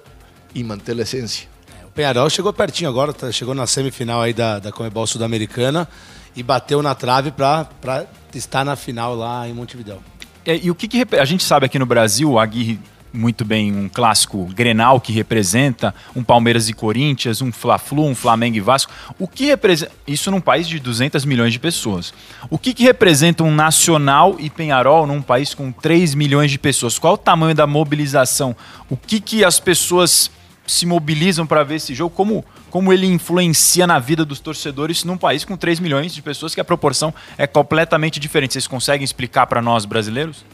[0.54, 1.48] e manter a essência.
[1.86, 5.88] O Penharol chegou pertinho agora, tá, chegou na semifinal aí da, da Comebol Sul-Americana
[6.34, 9.98] e bateu na trave para estar na final lá em Montevideo.
[10.44, 12.80] É, e o que, que, a gente sabe aqui no Brasil, o Aguirre
[13.12, 18.56] muito bem um clássico Grenal que representa um Palmeiras e Corinthians, um Fla-Flu, um Flamengo
[18.56, 18.90] e Vasco.
[19.18, 22.14] O que representa isso num país de 200 milhões de pessoas?
[22.48, 26.98] O que, que representa um Nacional e Penharol num país com 3 milhões de pessoas?
[26.98, 28.56] Qual o tamanho da mobilização?
[28.88, 30.30] O que, que as pessoas
[30.66, 32.14] se mobilizam para ver esse jogo?
[32.14, 36.54] Como, como ele influencia na vida dos torcedores num país com 3 milhões de pessoas
[36.54, 38.52] que a proporção é completamente diferente?
[38.52, 40.44] Vocês conseguem explicar para nós brasileiros?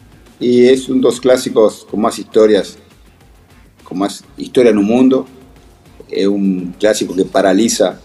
[0.41, 2.79] y es un dos clásicos con más historias,
[3.83, 5.27] con más historia en un mundo.
[6.09, 8.01] Es un clásico que paraliza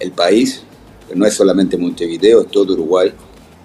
[0.00, 0.62] el país,
[1.14, 3.12] no es solamente Montevideo, es todo Uruguay.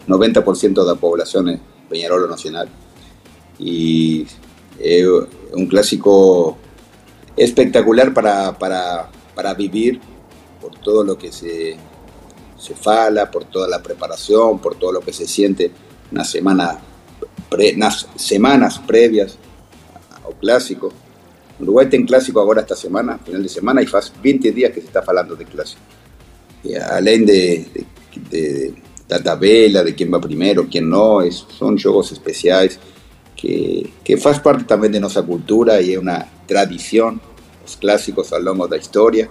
[0.08, 1.60] 90% de la población es
[1.90, 2.70] Peñarolo Nacional.
[3.60, 4.26] Y
[4.80, 5.06] es
[5.54, 6.58] un clásico
[7.38, 10.02] espectacular para, para, para vivir
[10.60, 11.78] por todo lo que se,
[12.58, 15.72] se fala, por toda la preparación, por todo lo que se siente
[16.12, 16.80] una semana
[17.50, 19.38] pre, nas semanas previas
[20.24, 20.92] ao clásico.
[21.60, 24.88] Uruguai tem clásico agora esta semana, final de semana, e faz 20 dias que se
[24.88, 25.82] está falando de clásico.
[26.64, 27.66] E além de,
[28.30, 28.74] de,
[29.08, 32.80] da tabela, de quem vai primeiro, quem não, es, são jogos especiais
[33.38, 37.20] que, que faz parte também de nossa cultura e é uma tradição,
[37.66, 39.30] os clásicos ao longo da história.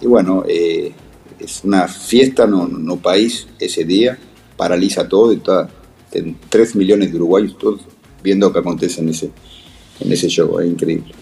[0.00, 0.92] E bueno, eh,
[1.40, 4.18] é uma fiesta no, no país esse dia,
[4.56, 5.68] paralisa todo e toda,
[6.12, 7.82] en 3 millones de uruguayos todos
[8.22, 9.30] viendo o que acontece nesse,
[10.04, 10.60] nesse jogo.
[10.60, 11.19] É incrível.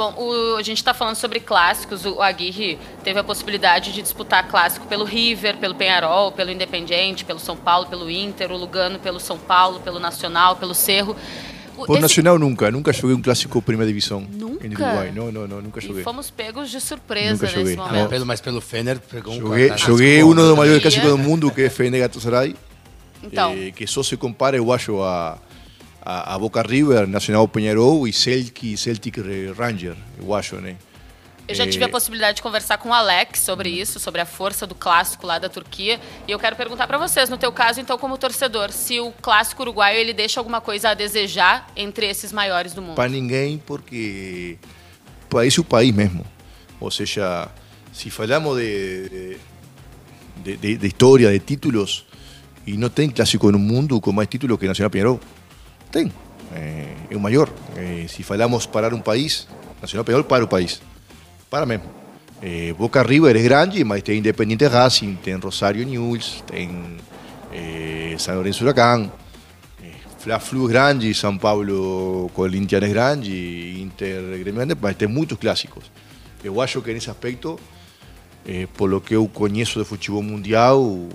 [0.00, 2.06] Bom, o, a gente está falando sobre clássicos.
[2.06, 7.38] O Aguirre teve a possibilidade de disputar clássico pelo River, pelo Penharol, pelo Independiente, pelo
[7.38, 11.14] São Paulo, pelo Inter, o Lugano pelo São Paulo, pelo Nacional, pelo Cerro.
[11.76, 12.00] Por Esse...
[12.00, 14.66] Nacional nunca, nunca joguei um clássico primeira divisão nunca?
[14.66, 15.12] em Uruguai.
[15.14, 16.00] Não, não, não, nunca joguei.
[16.00, 17.94] E fomos pegos de surpresa nunca nesse momento.
[17.94, 21.50] Não, pelo, mas pelo Fener pegou um Joguei, joguei um dos maiores clássicos do mundo,
[21.50, 22.56] que é Fener Galatasaray.
[23.22, 23.52] Então.
[23.52, 25.36] Eh, que só se compara, eu acho, a,
[26.02, 29.16] a, a Boca River, Nacional Penharol e Celtic, Celtic
[29.56, 30.76] Ranger, eu acho, né?
[31.48, 34.68] Eu já tive a possibilidade de conversar com o Alex sobre isso, sobre a força
[34.68, 35.98] do clássico lá da Turquia.
[36.28, 39.62] E eu quero perguntar para vocês, no teu caso, então, como torcedor, se o clássico
[39.62, 42.94] uruguaio ele deixa alguma coisa a desejar entre esses maiores do mundo?
[42.94, 44.58] Para ninguém, porque
[45.28, 46.24] país é o país mesmo.
[46.78, 47.48] Ou seja,
[47.92, 49.36] se falamos de,
[50.44, 52.06] de, de, de historia, de títulos,
[52.64, 55.20] y no tem clásico no mundo con más títulos que Nacional Peñarol.
[55.90, 56.12] Tem.
[56.54, 57.48] Eh, é o maior.
[57.76, 59.46] Eh, se falamos parar um país,
[59.80, 60.80] Nacional Peñarol para o país.
[61.48, 61.84] Para mesmo.
[62.42, 66.96] Eh, Boca River é grande, mas tem Independiente Racing, tem Rosario News, tem
[67.52, 69.10] eh, San Lorenzo Huracán,
[69.82, 75.36] eh, Fla-Flu é grande, São Paulo Corinthians é grande, Inter Grêmio grande, mas tem muitos
[75.38, 75.90] clássicos.
[76.42, 77.58] Eu acho que nesse aspecto,
[78.46, 81.08] eh, por lo que eu conheço de futebol mundial,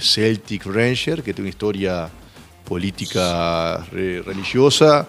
[0.00, 2.10] Celtic Ranger, que tem uma história
[2.64, 5.08] política re- religiosa,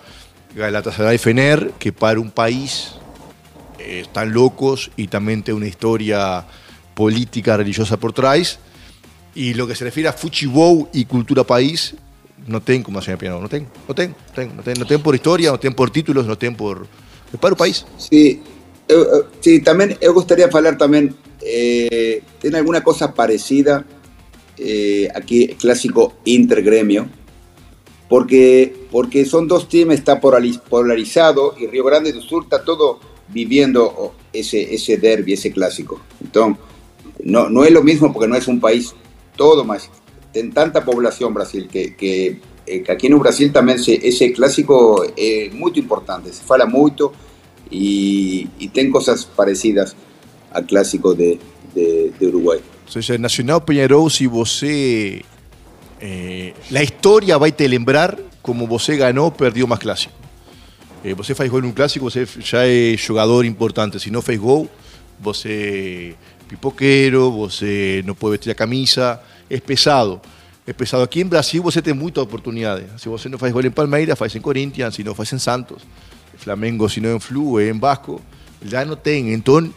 [0.56, 2.96] Galatasaray Fener, que para un país
[3.80, 6.46] eh, están locos y también tiene una historia
[6.94, 8.60] política religiosa por trás.
[9.36, 11.96] Y lo que se refiere a futebol y cultura país,
[12.46, 15.50] no tengo como Nacional Piano, no tengo, no tengo, no tengo, no tengo, por historia,
[15.50, 16.88] no tengo por títulos, no tengo por...
[17.34, 17.84] Es para o país.
[17.98, 18.44] Sí,
[18.88, 23.84] eu, eu, sí, también eu gostaria de falar también, eh, tem alguna cosa parecida
[24.60, 27.10] eh, aquí, clásico intergremio,
[28.10, 33.00] porque, porque son dos times, está polariz- polarizado y Río Grande do Sur está todo
[33.30, 36.02] viviendo oh, ese, ese derby, ese clásico.
[36.22, 36.62] Entonces,
[37.24, 38.94] no, no es lo mismo porque no es un país
[39.36, 39.90] todo más.
[40.32, 45.54] Ten tanta población Brasil que, eh, que aquí en Brasil también se, ese clásico es
[45.54, 47.14] muy importante, se fala mucho
[47.70, 49.96] y, y tem cosas parecidas
[50.52, 51.40] al clásico de,
[51.74, 52.60] de, de Uruguay.
[52.86, 55.24] Ou seja, Nacional Peñarol, se você.
[56.06, 60.14] Eh, la historia vai te lembrar como você ganhou, perdeu mais clássico.
[61.02, 64.02] Eh, você faz gol num clássico, você já é jogador importante.
[64.02, 64.70] Se não fez gol,
[65.18, 69.18] você é pipoqueiro, você não vestir a camisa.
[69.50, 70.20] É pesado.
[70.68, 71.04] É pesado.
[71.04, 72.84] Aqui em Brasil você tem muita oportunidade.
[72.98, 74.96] Se você não faz gol em Palmeiras, faz em Corinthians.
[74.96, 75.84] Se não faz em Santos.
[76.36, 78.20] Flamengo, se não em Flu, é em Vasco.
[78.62, 79.32] Já não tem.
[79.32, 79.74] Então,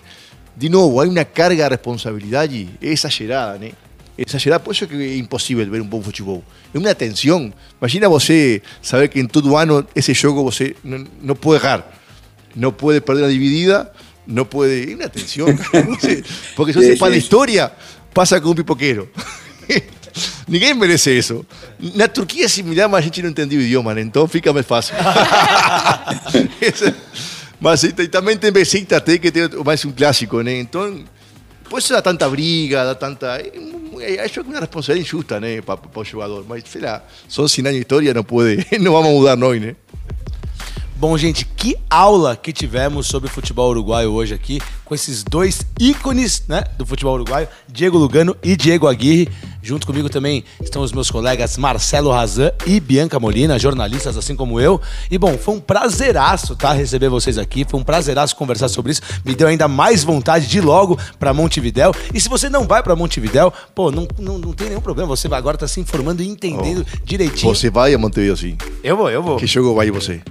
[0.56, 3.85] de novo, hay una carga de responsabilidad y es exagerada, ¿no?
[4.18, 6.42] Exagerada, por eso es que é impossível ver um bom futebol.
[6.72, 7.52] É uma tensão.
[7.78, 11.86] Imagina você saber que em todo ano esse jogo você não, não pode errar,
[12.54, 13.92] não pode perder a dividida,
[14.26, 14.90] não pode.
[14.90, 15.46] É uma tensão.
[16.56, 17.70] Porque se você para a história,
[18.14, 19.10] passa com um pipoqueiro.
[20.48, 21.44] Ninguém merece isso.
[21.94, 24.00] Na Turquia é similar, mas a gente não entendeu o idioma, né?
[24.00, 24.94] então fica mais fácil.
[27.60, 30.58] Mas e também tem Besiktas tem que tem mais um clássico, né?
[30.58, 31.04] Então,
[31.68, 33.40] por eso da tanta briga, da tanta.
[33.40, 33.52] Eh,
[34.00, 35.62] eh, yo una responsabilidad injusta, ¿eh?
[35.62, 36.44] Para pa, pa llevador.
[37.28, 38.66] Son 100 años de historia, no puede.
[38.80, 39.52] No vamos a mudar, ¿no?
[39.52, 39.76] ¿eh?
[40.98, 46.44] Bom, gente, que aula que tivemos sobre futebol uruguaio hoje aqui, com esses dois ícones
[46.48, 49.28] né, do futebol uruguaio, Diego Lugano e Diego Aguirre.
[49.62, 54.58] Junto comigo também estão os meus colegas Marcelo Razan e Bianca Molina, jornalistas assim como
[54.58, 54.80] eu.
[55.10, 57.66] E bom, foi um prazeraço, tá, receber vocês aqui.
[57.68, 59.02] Foi um prazeraço conversar sobre isso.
[59.22, 61.92] Me deu ainda mais vontade de ir logo para Montevidéu.
[62.14, 65.14] E se você não vai para Montevidéu, pô, não, não, não tem nenhum problema.
[65.14, 67.54] Você vai agora tá se informando e entendendo direitinho.
[67.54, 68.56] Você vai a Montevideo, sim.
[68.82, 69.36] Eu vou, eu vou.
[69.36, 70.22] Que jogo vai você?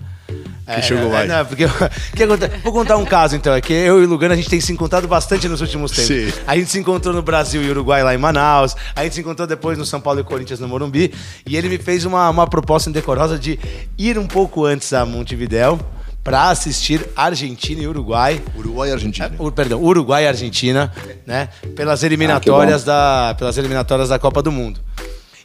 [0.66, 1.28] Que jogo não, vai?
[1.28, 1.66] Não, porque
[2.16, 2.58] que acontece?
[2.64, 4.74] vou contar um caso então, é que eu e o Lugano a gente tem se
[4.74, 6.08] encontrado bastante nos últimos tempos.
[6.08, 6.34] Sim.
[6.48, 9.48] A gente se encontrou no Brasil e Uruguai lá em Manaus, a gente se encontrou
[9.48, 11.14] depois no São Paulo e Corinthians no Morumbi,
[11.46, 13.60] e ele me fez uma, uma proposta indecorosa de
[13.98, 15.80] ir um pouco antes a Montevidéu
[16.24, 18.42] para assistir Argentina e Uruguai.
[18.58, 19.32] Uruguai e Argentina.
[19.38, 20.92] Uh, perdão, Uruguai e Argentina,
[21.24, 21.50] né?
[21.76, 24.80] Pelas eliminatórias da pelas eliminatórias da Copa do Mundo.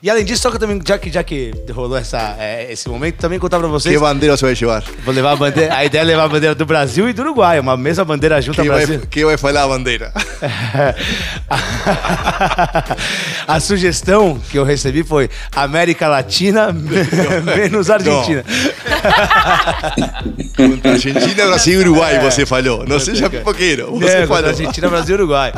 [0.02, 2.88] E além disso, só que eu também, já que, já que rolou essa, é, esse
[2.88, 3.94] momento, também contar pra vocês.
[3.94, 4.82] Que bandeira você vai levar?
[5.04, 5.74] Vou levar a bandeira.
[5.74, 8.62] A ideia é levar a bandeira do Brasil e do Uruguai, uma mesma bandeira junto
[8.62, 9.06] Que ao vai, Brasil.
[9.10, 10.10] que vai falar a bandeira?
[13.46, 16.72] a sugestão que eu recebi foi América Latina
[17.44, 18.42] menos Argentina.
[20.84, 22.86] Argentina, Brasil e Uruguai, você falou.
[22.86, 23.90] Não seja pipoqueiro.
[23.98, 24.48] Você É, falou.
[24.48, 25.52] Argentina, Brasil e Uruguai.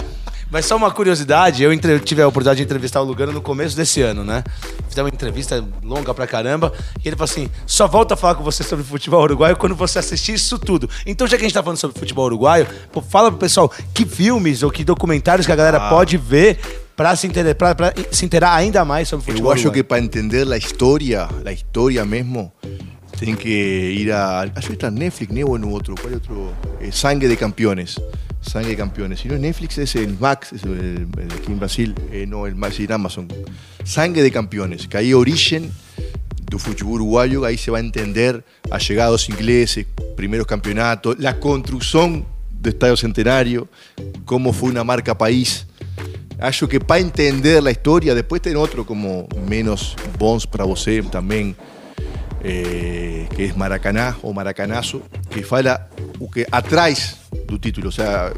[0.52, 3.74] Mas só uma curiosidade, eu entre- tive a oportunidade de entrevistar o Lugano no começo
[3.74, 4.44] desse ano, né?
[4.86, 6.70] Fizemos uma entrevista longa pra caramba,
[7.02, 9.98] e ele falou assim: só volta a falar com você sobre futebol uruguaio quando você
[9.98, 10.88] assistir isso tudo.
[11.06, 14.04] Então, já que a gente tá falando sobre futebol uruguaio, pô, fala pro pessoal que
[14.04, 16.58] filmes ou que documentários que a galera pode ver
[16.94, 17.54] pra se, inter...
[17.56, 19.84] pra, pra se interar ainda mais sobre Eu futebol acho que uruguaio.
[19.84, 22.52] para entender a história, a história mesmo,
[23.22, 24.50] tem que ir a.
[24.50, 25.94] Que está Netflix, no outro.
[25.94, 26.52] Qual é outro?
[26.80, 28.00] Eh, Sangue de Campeones.
[28.40, 29.20] Sangue de Campeones.
[29.20, 32.48] Si no es Netflix, es el Max, es el, el aquí en Brasil, eh, no,
[32.48, 33.28] el Max en Amazon.
[33.84, 35.70] Sangue de Campeones, que aí origen
[36.50, 42.26] do futebol uruguayo, ahí se va a entender a llegados ingleses, primeros campeonatos, la construcción
[42.50, 43.68] do Estadio Centenario,
[44.24, 45.66] cómo fue una marca país.
[46.40, 51.54] Acho que para entender la historia, después tem outro como menos bons para você também,
[52.42, 55.88] eh, que es Maracaná o Maracanazo, que fala
[56.18, 57.88] o que atrás do título.
[57.88, 58.32] O sea,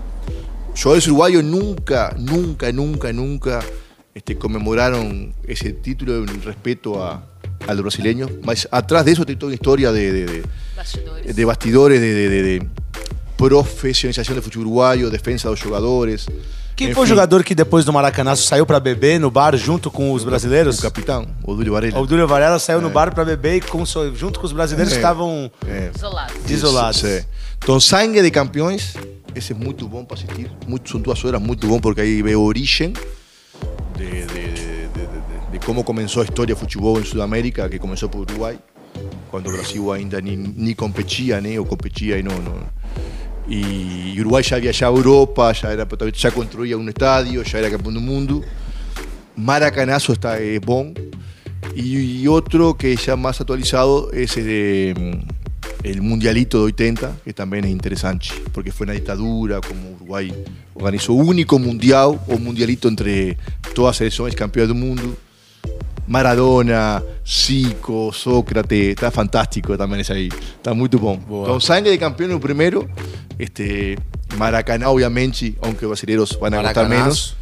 [0.74, 3.61] jugadores uruguayos nunca, nunca, nunca, nunca
[4.14, 7.24] este, conmemoraron ese título en respeto a,
[7.66, 8.30] a los brasileños.
[8.42, 10.42] Mas atrás de eso tem toda una historia de, de, de
[10.76, 11.36] Bastidores.
[11.36, 12.68] de bastidores, de, de, de, de
[13.36, 16.26] profissionalização do futebol uruguaio, defesa dos jogadores.
[16.76, 19.90] Quem Enfim, foi o jogador que depois do Maracanaço saiu pra beber no bar junto
[19.92, 20.78] com os brasileiros?
[20.78, 22.00] O capitão, o Dúlio Varela.
[22.00, 24.96] O Dúlio Varela saiu no bar pra beber e com, junto com os brasileiros É.
[24.96, 25.90] que estavam É.
[25.94, 26.34] Isolados.
[26.44, 27.00] desolados.
[27.00, 27.24] Sí.
[27.58, 28.94] Então, Sangue de Campeões,
[29.36, 30.50] esse é muito bom para assistir.
[30.66, 32.92] Muito, são duas horas muito bom, porque aí vê a origem
[33.96, 37.78] de, de, de, de- de- de como começou a história do futebol em Sudamérica, que
[37.78, 38.58] começou por Uruguai,
[39.30, 41.56] quando o Brasil ainda nem, nem competia, né?
[41.58, 42.36] ou competia e não.
[42.38, 42.74] não.
[43.49, 47.92] E Uruguai já viajava a Europa, já, era, já construía um estádio, já era campeão
[47.92, 48.45] do mundo.
[49.36, 50.95] Maracanazo está é bom.
[51.74, 55.45] Y, y otro que ya más actualizado es el, mm,
[55.84, 60.32] el Mundialito de 80, que también es interesante, porque fue una dictadura, como Uruguay
[60.74, 63.36] organizó único mundial o mundialito entre
[63.74, 65.16] todas las selecciones campeones del mundo.
[66.07, 71.18] Maradona, Zico, Sócrates, está fantástico también es ahí, está muy bom.
[71.26, 71.48] Boa.
[71.48, 72.88] Con sangre de campeón el primero,
[73.38, 73.96] este,
[74.36, 76.88] Maracaná obviamente, aunque los brasileños van a Maracanazo.
[76.88, 77.36] menos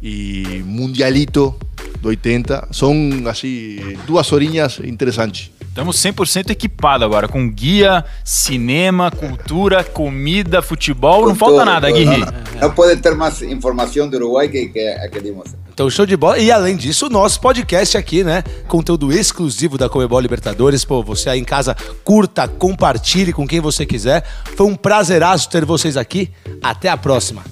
[0.00, 1.56] y Mundialito
[2.00, 2.68] do 80.
[2.70, 2.94] São,
[3.28, 5.50] assim, duas horinhas interessantes.
[5.78, 11.20] Estamos 100% equipados agora, com guia, cinema, cultura, comida, futebol.
[11.20, 11.88] Não Con falta todo, nada.
[11.88, 12.18] Guirri.
[12.18, 12.26] No-
[12.66, 15.54] no puede ter más información de Uruguay que, que, que dimos.
[15.72, 16.36] Então, show de bola.
[16.36, 18.42] E além disso, o nosso podcast aqui, né?
[18.66, 20.84] Conteúdo exclusivo da Comebol Libertadores.
[20.84, 24.24] Pô, você aí em casa, curta, compartilhe com quem você quiser.
[24.56, 26.32] Foi um prazeraço ter vocês aqui.
[26.60, 27.44] Até a próxima.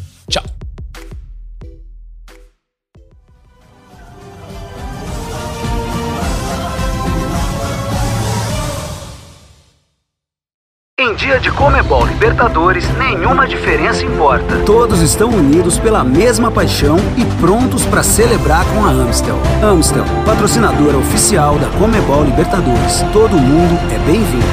[11.06, 14.64] Em dia de Comebol Libertadores, nenhuma diferença importa.
[14.66, 19.36] Todos estão unidos pela mesma paixão e prontos para celebrar com a Amstel.
[19.62, 23.02] Amstel, patrocinadora oficial da Comebol Libertadores.
[23.12, 24.44] Todo mundo é bem-vindo.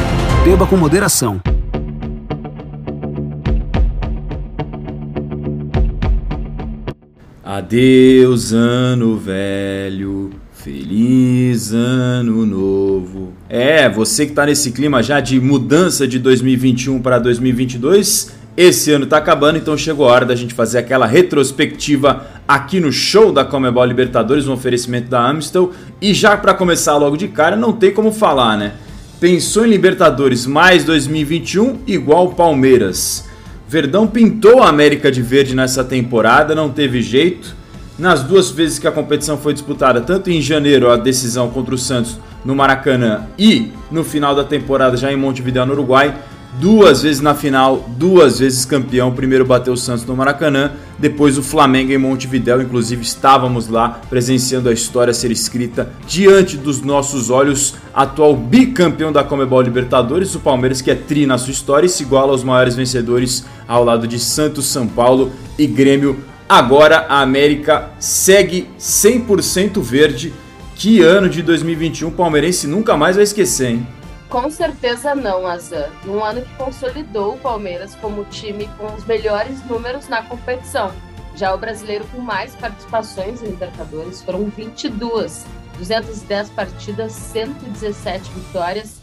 [0.45, 1.41] Beba com moderação.
[7.43, 10.42] Adeus, ano velho.
[10.63, 13.33] Feliz ano novo.
[13.49, 19.05] É, você que tá nesse clima já de mudança de 2021 para 2022, esse ano
[19.05, 23.43] tá acabando, então chegou a hora da gente fazer aquela retrospectiva aqui no show da
[23.43, 25.73] Comebol Libertadores, um oferecimento da Amstel.
[26.01, 28.75] E já para começar logo de cara, não tem como falar, né?
[29.19, 33.25] Pensou em Libertadores mais 2021 igual Palmeiras.
[33.67, 37.62] Verdão pintou a América de verde nessa temporada, não teve jeito.
[37.97, 41.77] Nas duas vezes que a competição foi disputada, tanto em janeiro a decisão contra o
[41.77, 46.15] Santos no Maracanã e no final da temporada já em Montevideo no Uruguai,
[46.59, 49.11] duas vezes na final, duas vezes campeão.
[49.11, 52.61] Primeiro bateu o Santos no Maracanã, depois o Flamengo em Montevideo.
[52.61, 57.75] Inclusive estávamos lá presenciando a história ser escrita diante dos nossos olhos.
[57.93, 62.01] Atual bicampeão da Comebol Libertadores, o Palmeiras que é tri na sua história e se
[62.01, 66.32] iguala aos maiores vencedores ao lado de Santos, São Paulo e Grêmio.
[66.55, 70.31] Agora a América segue 100% verde.
[70.75, 73.87] Que ano de 2021 o palmeirense nunca mais vai esquecer, hein?
[74.29, 75.87] Com certeza não, Azan.
[76.05, 80.91] Num ano que consolidou o Palmeiras como time com os melhores números na competição.
[81.35, 85.47] Já o brasileiro com mais participações em Libertadores foram 22,
[85.79, 89.02] 210 partidas, 117 vitórias.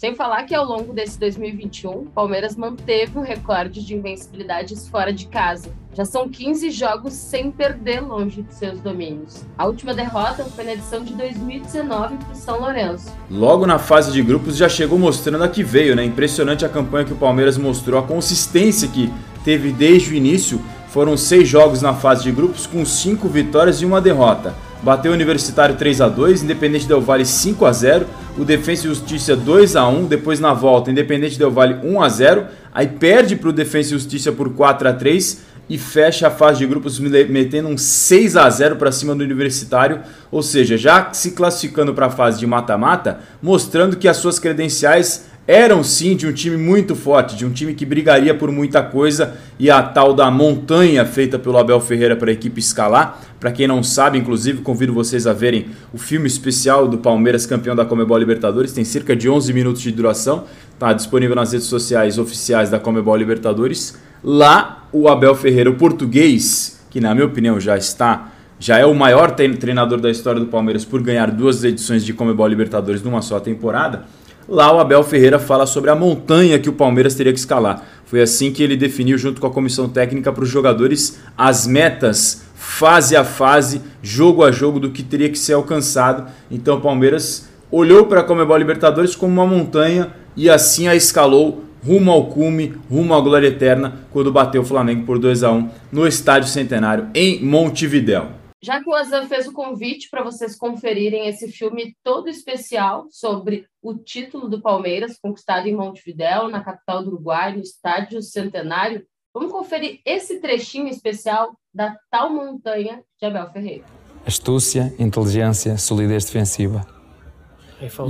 [0.00, 5.12] Sem falar que ao longo desse 2021, o Palmeiras manteve o recorde de invencibilidades fora
[5.12, 5.74] de casa.
[5.92, 9.44] Já são 15 jogos sem perder longe de seus domínios.
[9.58, 13.14] A última derrota foi na edição de 2019 para o São Lourenço.
[13.30, 16.02] Logo na fase de grupos já chegou mostrando a que veio, né?
[16.02, 19.12] Impressionante a campanha que o Palmeiras mostrou, a consistência que
[19.44, 20.62] teve desde o início.
[20.88, 24.54] Foram seis jogos na fase de grupos com cinco vitórias e uma derrota.
[24.82, 28.06] Bateu o Universitário 3 a 2 Independente Del Vale 5 a 0
[28.38, 32.08] o Defensa e Justiça 2 a 1 depois na volta Independente Del Vale 1 a
[32.08, 36.30] 0 aí perde para o Defensa e Justiça por 4 a 3 e fecha a
[36.32, 41.12] fase de grupos metendo um 6 a 0 para cima do Universitário, ou seja, já
[41.12, 46.28] se classificando para a fase de mata-mata, mostrando que as suas credenciais eram sim de
[46.28, 50.14] um time muito forte, de um time que brigaria por muita coisa e a tal
[50.14, 53.20] da montanha feita pelo Abel Ferreira para a equipe escalar.
[53.40, 57.74] Para quem não sabe, inclusive, convido vocês a verem o filme especial do Palmeiras campeão
[57.74, 62.16] da Comebol Libertadores, tem cerca de 11 minutos de duração, está disponível nas redes sociais
[62.16, 63.98] oficiais da Comebol Libertadores.
[64.22, 68.30] Lá, o Abel Ferreira, o português, que na minha opinião já está,
[68.60, 72.46] já é o maior treinador da história do Palmeiras por ganhar duas edições de Comebol
[72.46, 74.04] Libertadores numa só temporada.
[74.50, 77.84] Lá o Abel Ferreira fala sobre a montanha que o Palmeiras teria que escalar.
[78.04, 82.42] Foi assim que ele definiu, junto com a comissão técnica, para os jogadores as metas,
[82.56, 86.26] fase a fase, jogo a jogo, do que teria que ser alcançado.
[86.50, 91.62] Então o Palmeiras olhou para a Comebol Libertadores como uma montanha e assim a escalou
[91.86, 95.68] rumo ao cume, rumo à glória eterna, quando bateu o Flamengo por 2 a 1
[95.92, 98.39] no Estádio Centenário em Montevidéu.
[98.62, 103.66] Já que o Azan fez o convite para vocês conferirem esse filme todo especial sobre
[103.82, 109.02] o título do Palmeiras, conquistado em Montevidéu, na capital do Uruguai, no Estádio Centenário,
[109.32, 113.84] vamos conferir esse trechinho especial da tal montanha de Abel Ferreira.
[114.26, 116.86] Astúcia, inteligência, solidez defensiva.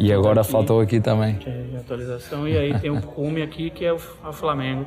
[0.00, 1.38] E agora aqui, faltou aqui também.
[1.46, 2.48] É, atualização.
[2.48, 3.98] E aí tem o cume aqui que é o
[4.32, 4.84] Flamengo.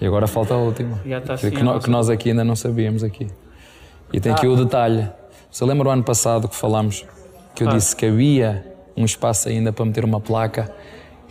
[0.00, 1.00] E agora falta a última.
[1.24, 3.28] Tá assim, que, que nós aqui ainda não sabíamos aqui.
[4.12, 5.08] E tem aqui o detalhe.
[5.50, 7.04] Você lembra o ano passado que falamos
[7.54, 7.72] que eu ah.
[7.72, 8.64] disse que havia
[8.96, 10.74] um espaço ainda para meter uma placa?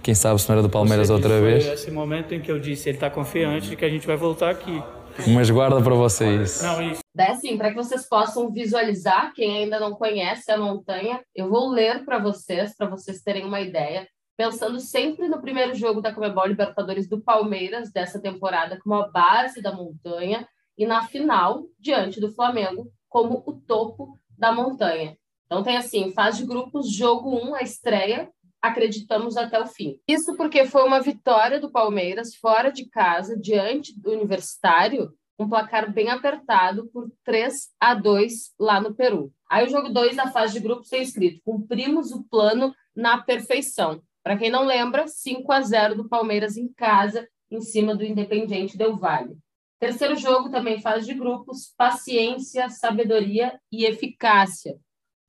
[0.02, 1.64] Quem sabe se não era do Palmeiras Você outra vez?
[1.64, 4.18] Foi esse momento em que eu disse ele está confiante de que a gente vai
[4.18, 4.82] voltar aqui.
[5.28, 6.62] Mas guarda para vocês.
[6.64, 7.02] Não, isso.
[7.18, 11.70] É assim, para que vocês possam visualizar, quem ainda não conhece a montanha, eu vou
[11.70, 14.08] ler para vocês, para vocês terem uma ideia,
[14.38, 19.62] pensando sempre no primeiro jogo da Comebol Libertadores do Palmeiras dessa temporada como a base
[19.62, 20.48] da montanha
[20.82, 25.16] e na final, diante do Flamengo, como o topo da montanha.
[25.46, 30.00] Então tem assim, fase de grupos, jogo 1, um, a estreia, acreditamos até o fim.
[30.08, 35.94] Isso porque foi uma vitória do Palmeiras fora de casa, diante do Universitário, um placar
[35.94, 39.32] bem apertado por 3 a 2 lá no Peru.
[39.48, 44.02] Aí o jogo 2 da fase de grupos tem escrito: cumprimos o plano na perfeição.
[44.24, 48.76] Para quem não lembra, 5 a 0 do Palmeiras em casa, em cima do Independiente
[48.76, 49.38] Del Valle.
[49.82, 54.78] Terceiro jogo também fase de grupos, paciência, sabedoria e eficácia.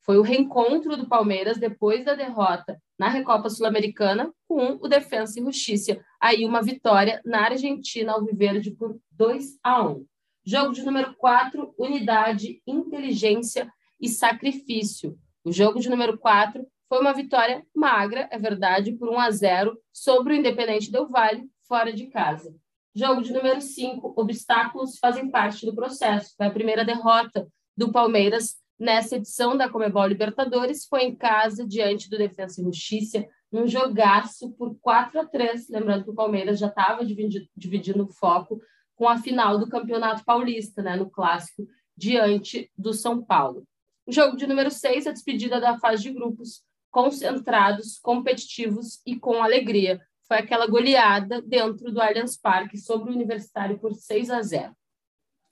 [0.04, 5.42] Foi o reencontro do Palmeiras depois da derrota na Recopa Sul-Americana com o Defensa e
[5.42, 5.98] Justiça.
[6.20, 10.04] Aí uma vitória na Argentina ao Viverde por 2 a 1.
[10.44, 15.18] Jogo de número 4, unidade, inteligência e sacrifício.
[15.42, 19.78] O jogo de número 4 foi uma vitória magra, é verdade, por 1 a 0
[19.90, 22.54] sobre o Independente Del Valle, fora de casa.
[22.94, 26.34] Jogo de número 5, obstáculos fazem parte do processo.
[26.36, 30.84] Foi a primeira derrota do Palmeiras nessa edição da Comebol Libertadores.
[30.84, 36.04] Foi em casa, diante do Defensa e Justiça, um jogaço por 4 a 3 Lembrando
[36.04, 38.60] que o Palmeiras já estava dividindo, dividindo o foco
[38.94, 41.66] com a final do Campeonato Paulista, né, no clássico,
[41.96, 43.66] diante do São Paulo.
[44.06, 49.42] O jogo de número 6, a despedida da fase de grupos, concentrados, competitivos e com
[49.42, 49.98] alegria
[50.32, 54.74] foi aquela goleada dentro do Allianz Parque sobre o Universitário por 6 a 0.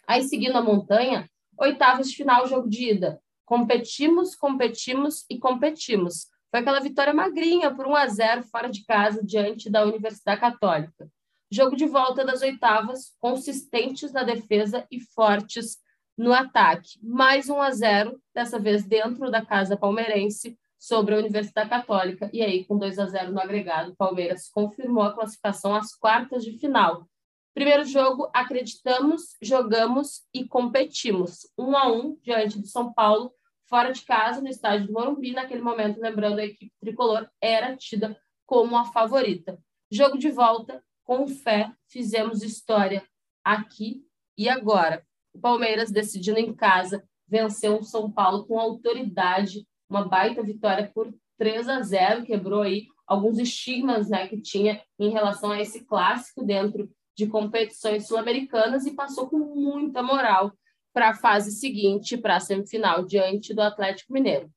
[0.07, 1.28] Aí, seguindo a montanha,
[1.59, 3.20] oitavas de final, jogo de ida.
[3.45, 6.28] Competimos, competimos e competimos.
[6.51, 11.11] Foi aquela vitória magrinha por 1 a 0 fora de casa diante da Universidade Católica.
[11.51, 15.76] Jogo de volta das oitavas, consistentes na defesa e fortes
[16.16, 16.99] no ataque.
[17.03, 22.31] Mais 1 a 0, dessa vez dentro da casa palmeirense, sobre a Universidade Católica.
[22.33, 26.43] E aí, com 2 a 0 no agregado, o Palmeiras confirmou a classificação às quartas
[26.43, 27.07] de final.
[27.53, 31.47] Primeiro jogo, acreditamos, jogamos e competimos.
[31.59, 33.31] 1 um a 1 um, diante do São Paulo,
[33.68, 35.33] fora de casa, no estádio do Morumbi.
[35.33, 39.59] Naquele momento, lembrando, a equipe tricolor era tida como a favorita.
[39.91, 43.05] Jogo de volta, com fé, fizemos história
[43.45, 44.03] aqui
[44.39, 45.05] e agora.
[45.35, 51.12] O Palmeiras, decidindo em casa, venceu o São Paulo com autoridade uma baita vitória por
[51.36, 56.45] 3 a 0, quebrou aí alguns estigmas né, que tinha em relação a esse clássico
[56.45, 60.53] dentro de competições sul-americanas e passou com muita moral
[60.93, 64.51] para a fase seguinte, para a semifinal, diante do Atlético Mineiro.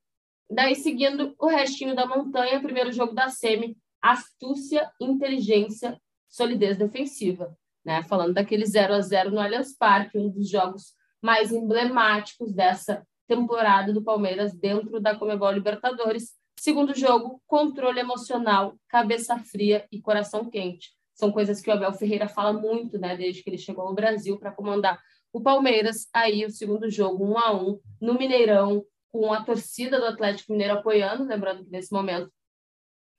[0.49, 7.57] Daí, seguindo o restinho da montanha, primeiro jogo da semi, astúcia, inteligência, solidez defensiva.
[7.83, 8.03] Né?
[8.03, 13.93] Falando daquele 0 a 0 no Allianz Parque, um dos jogos mais emblemáticos dessa temporada
[13.93, 16.33] do Palmeiras dentro da Comebol Libertadores.
[16.59, 20.91] Segundo jogo, controle emocional, cabeça fria e coração quente.
[21.13, 24.37] São coisas que o Abel Ferreira fala muito, né, desde que ele chegou ao Brasil
[24.37, 24.99] para comandar
[25.31, 26.07] o Palmeiras.
[26.13, 30.73] Aí o segundo jogo, um a um, no Mineirão, com a torcida do Atlético Mineiro
[30.73, 32.31] apoiando, lembrando que nesse momento,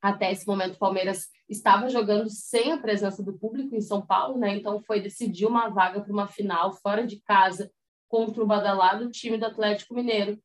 [0.02, 4.36] até esse momento, o Palmeiras estava jogando sem a presença do público em São Paulo,
[4.36, 4.56] né?
[4.56, 7.70] Então foi decidir uma vaga para uma final fora de casa
[8.14, 10.40] contra o badalado time do Atlético Mineiro,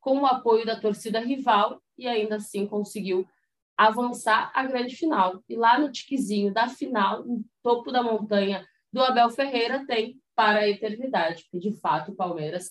[0.00, 3.28] com o apoio da torcida rival e ainda assim conseguiu
[3.76, 5.44] avançar à grande final.
[5.46, 10.60] E lá no tiquezinho da final, no topo da montanha do Abel Ferreira tem para
[10.60, 12.70] a eternidade, porque de fato o Palmeiras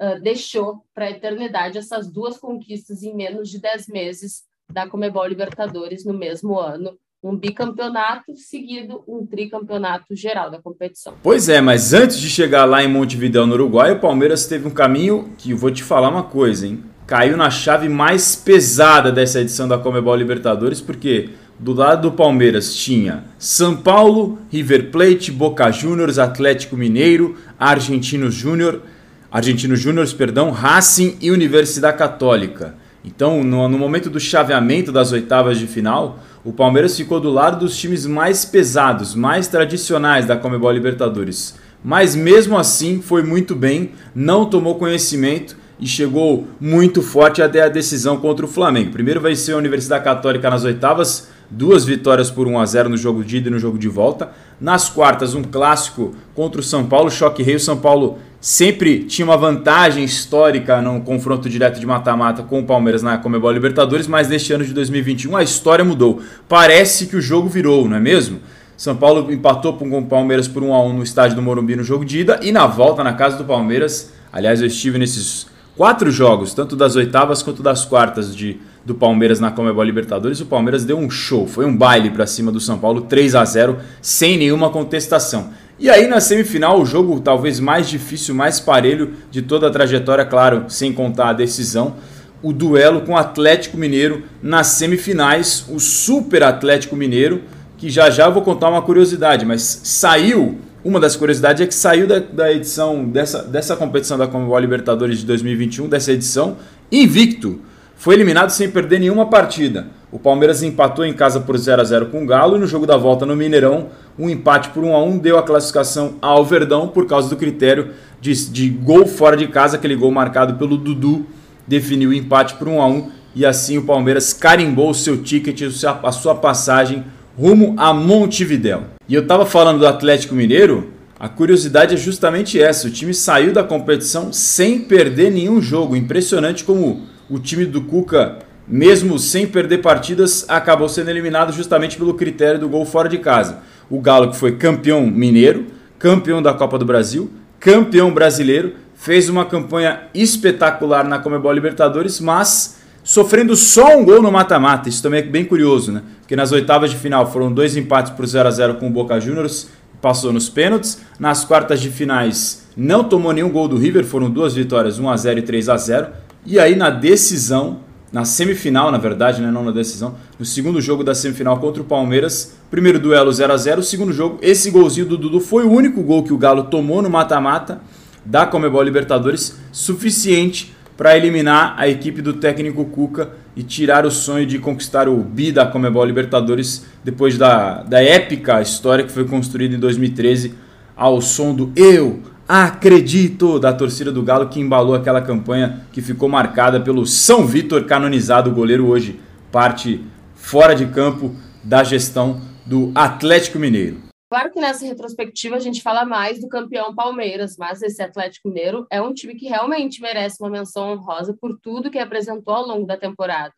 [0.00, 5.26] uh, deixou para a eternidade essas duas conquistas em menos de 10 meses da Comebol
[5.26, 6.96] Libertadores no mesmo ano.
[7.22, 11.14] Um bicampeonato seguido um tricampeonato geral da competição.
[11.22, 14.72] Pois é, mas antes de chegar lá em Montevideo, no Uruguai, o Palmeiras teve um
[14.72, 16.82] caminho que eu vou te falar uma coisa, hein?
[17.06, 22.74] Caiu na chave mais pesada dessa edição da Comebol Libertadores, porque do lado do Palmeiras
[22.74, 28.82] tinha São Paulo, River Plate, Boca Juniors, Atlético Mineiro, Argentinos Júnior,
[29.30, 32.74] Argentinos Júniors, perdão, Racing e Universidade Católica.
[33.04, 37.60] Então, no, no, momento do chaveamento das oitavas de final, o Palmeiras ficou do lado
[37.60, 41.54] dos times mais pesados, mais tradicionais da Comebol Libertadores.
[41.84, 47.68] Mas mesmo assim foi muito bem, não tomou conhecimento e chegou muito forte até a
[47.68, 48.90] decisão contra o Flamengo.
[48.90, 52.96] Primeiro vai ser a Universidade Católica nas oitavas, duas vitórias por 1 a 0 no
[52.96, 54.30] jogo de ida e no jogo de volta.
[54.62, 57.56] Nas quartas, um clássico contra o São Paulo, choque rei.
[57.56, 62.64] O São Paulo sempre tinha uma vantagem histórica no confronto direto de mata-mata com o
[62.64, 66.22] Palmeiras na Comebol Libertadores, mas neste ano de 2021 a história mudou.
[66.48, 68.38] Parece que o jogo virou, não é mesmo?
[68.76, 71.82] São Paulo empatou com o Palmeiras por 1 a 1 no estádio do Morumbi no
[71.82, 74.12] jogo de ida e na volta na casa do Palmeiras.
[74.32, 79.40] Aliás, eu estive nesses quatro jogos, tanto das oitavas quanto das quartas de, do Palmeiras
[79.40, 80.40] na Comebol Libertadores.
[80.40, 83.44] O Palmeiras deu um show, foi um baile para cima do São Paulo, 3 a
[83.44, 85.50] 0 sem nenhuma contestação.
[85.78, 90.24] E aí na semifinal, o jogo talvez mais difícil, mais parelho de toda a trajetória,
[90.24, 91.96] claro, sem contar a decisão,
[92.42, 97.42] o duelo com o Atlético Mineiro nas semifinais, o Super Atlético Mineiro,
[97.78, 101.74] que já já eu vou contar uma curiosidade, mas saiu, uma das curiosidades é que
[101.74, 106.56] saiu da, da edição, dessa, dessa competição da Comebol Libertadores de 2021, dessa edição,
[106.90, 107.60] invicto.
[107.94, 109.86] Foi eliminado sem perder nenhuma partida.
[110.10, 112.84] O Palmeiras empatou em casa por 0 a 0 com o Galo e no jogo
[112.84, 116.88] da volta no Mineirão, um empate por 1 a 1 deu a classificação ao Verdão
[116.88, 121.24] por causa do critério de, de gol fora de casa, aquele gol marcado pelo Dudu
[121.66, 125.62] definiu o empate por 1 a 1 e assim o Palmeiras carimbou o seu ticket,
[126.02, 127.04] a sua passagem
[127.36, 128.84] rumo a Montevidéu.
[129.08, 133.52] E eu estava falando do Atlético Mineiro, a curiosidade é justamente essa: o time saiu
[133.52, 135.96] da competição sem perder nenhum jogo.
[135.96, 142.14] Impressionante como o time do Cuca mesmo sem perder partidas, acabou sendo eliminado justamente pelo
[142.14, 143.58] critério do gol fora de casa.
[143.90, 145.66] O Galo, que foi campeão mineiro,
[145.98, 152.81] campeão da Copa do Brasil, campeão brasileiro, fez uma campanha espetacular na Comebol Libertadores, mas
[153.02, 154.88] sofrendo só um gol no mata-mata.
[154.88, 156.02] Isso também é bem curioso, né?
[156.20, 159.20] Porque nas oitavas de final foram dois empates por 0 a 0 com o Boca
[159.20, 159.68] Juniors,
[160.00, 161.00] passou nos pênaltis.
[161.18, 165.16] Nas quartas de finais não tomou nenhum gol do River, foram duas vitórias, 1 a
[165.16, 166.06] 0 e 3 a 0.
[166.44, 167.80] E aí na decisão
[168.12, 171.84] na semifinal, na verdade, né, não na decisão, no segundo jogo da semifinal contra o
[171.84, 172.54] Palmeiras.
[172.70, 176.02] Primeiro duelo 0 a 0 o segundo jogo, esse golzinho do Dudu foi o único
[176.02, 177.80] gol que o Galo tomou no mata-mata
[178.24, 184.46] da Comebol Libertadores, suficiente para eliminar a equipe do técnico Cuca e tirar o sonho
[184.46, 189.74] de conquistar o bi da Comebol Libertadores depois da, da épica história que foi construída
[189.74, 190.54] em 2013
[190.96, 196.28] ao som do Eu Acredito da torcida do Galo que embalou aquela campanha que ficou
[196.28, 199.18] marcada pelo São Vitor canonizado, goleiro hoje
[199.50, 204.11] parte fora de campo da gestão do Atlético Mineiro.
[204.32, 208.86] Claro que nessa retrospectiva a gente fala mais do campeão Palmeiras, mas esse Atlético Mineiro
[208.90, 212.86] é um time que realmente merece uma menção honrosa por tudo que apresentou ao longo
[212.86, 213.52] da temporada.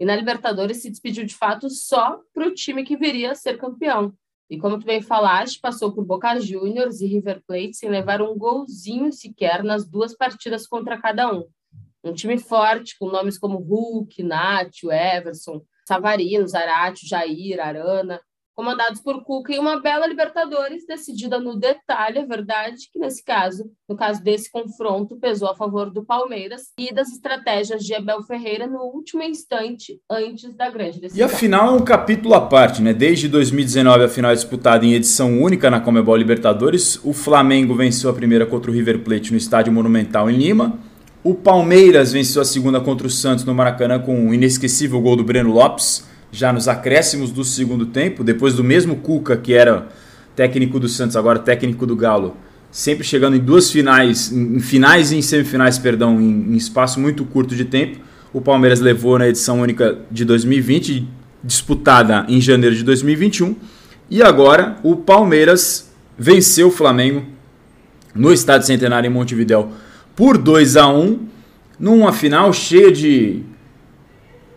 [0.00, 3.56] E na Libertadores se despediu de fato só para o time que viria a ser
[3.56, 4.12] campeão.
[4.50, 8.36] E como tu bem falaste, passou por Boca Juniors e River Plate sem levar um
[8.36, 11.46] golzinho sequer nas duas partidas contra cada um.
[12.02, 18.20] Um time forte, com nomes como Hulk, Nacho, Everson, Savarino, Zarate, Jair, Arana,
[18.56, 23.70] comandados por Cuca e uma bela Libertadores decidida no detalhe, é verdade, que nesse caso,
[23.86, 28.66] no caso desse confronto, pesou a favor do Palmeiras e das estratégias de Abel Ferreira
[28.66, 31.20] no último instante antes da grande decisão.
[31.20, 32.94] E a final é um capítulo à parte, né?
[32.94, 36.98] Desde 2019 a final é disputada em edição única na Comebol Libertadores.
[37.04, 40.78] O Flamengo venceu a primeira contra o River Plate no Estádio Monumental em Lima.
[41.22, 45.24] O Palmeiras venceu a segunda contra o Santos no Maracanã com um inesquecível gol do
[45.24, 49.88] Breno Lopes já nos acréscimos do segundo tempo, depois do mesmo Cuca, que era
[50.34, 52.36] técnico do Santos, agora técnico do Galo,
[52.70, 57.24] sempre chegando em duas finais, em finais e em semifinais, perdão, em, em espaço muito
[57.24, 58.00] curto de tempo.
[58.34, 61.08] O Palmeiras levou na edição única de 2020,
[61.42, 63.56] disputada em janeiro de 2021.
[64.10, 67.24] E agora o Palmeiras venceu o Flamengo
[68.14, 69.72] no Estádio Centenário em Montevidéu
[70.14, 71.18] por 2 a 1
[71.80, 73.42] numa final cheia de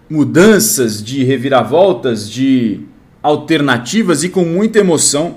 [0.09, 2.81] mudanças, de reviravoltas, de
[3.21, 5.35] alternativas e com muita emoção.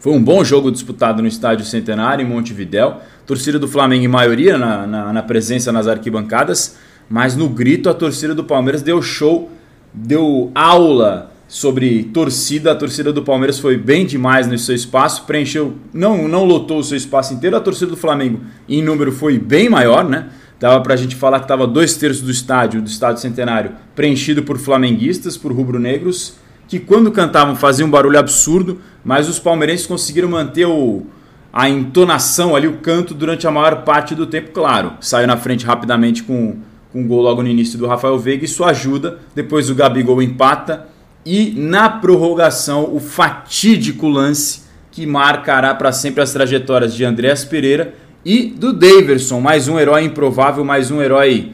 [0.00, 2.98] Foi um bom jogo disputado no Estádio Centenário, em Montevidéu.
[3.26, 6.76] Torcida do Flamengo, em maioria, na, na, na presença nas arquibancadas.
[7.08, 9.50] Mas no grito, a torcida do Palmeiras deu show,
[9.92, 12.72] deu aula sobre torcida.
[12.72, 16.84] A torcida do Palmeiras foi bem demais no seu espaço, preencheu, não, não lotou o
[16.84, 17.56] seu espaço inteiro.
[17.56, 20.28] A torcida do Flamengo, em número, foi bem maior, né?
[20.58, 24.58] Dava pra gente falar que estava dois terços do estádio, do estádio centenário, preenchido por
[24.58, 26.36] flamenguistas, por rubro-negros,
[26.68, 31.06] que quando cantavam faziam um barulho absurdo, mas os palmeirenses conseguiram manter o,
[31.52, 34.94] a entonação ali, o canto, durante a maior parte do tempo, claro.
[35.00, 36.56] Saiu na frente rapidamente com,
[36.92, 39.18] com um gol logo no início do Rafael Veiga, isso ajuda.
[39.34, 40.88] Depois o Gabigol empata.
[41.26, 47.94] E na prorrogação, o fatídico lance que marcará para sempre as trajetórias de Andréas Pereira
[48.24, 51.52] e do Daverson, mais um herói improvável, mais um herói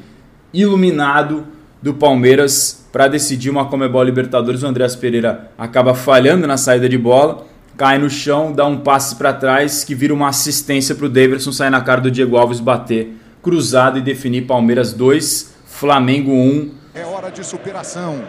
[0.55, 1.45] iluminado
[1.83, 4.62] do Palmeiras para decidir uma Comebol Libertadores.
[4.62, 7.45] O Andréas Pereira acaba falhando na saída de bola,
[7.77, 11.51] cai no chão, dá um passe para trás que vira uma assistência para o Daverson
[11.51, 16.71] sair na cara do Diego Alves bater cruzado e definir Palmeiras 2, Flamengo 1.
[16.95, 18.23] É hora de superação.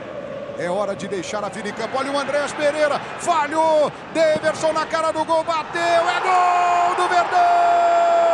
[0.58, 1.98] É hora de deixar a vida em campo.
[1.98, 3.00] Olha o Andréas Pereira.
[3.20, 3.92] Falhou.
[4.14, 5.44] Daverson na cara do gol.
[5.44, 5.82] Bateu.
[5.82, 8.31] É gol do Verdão.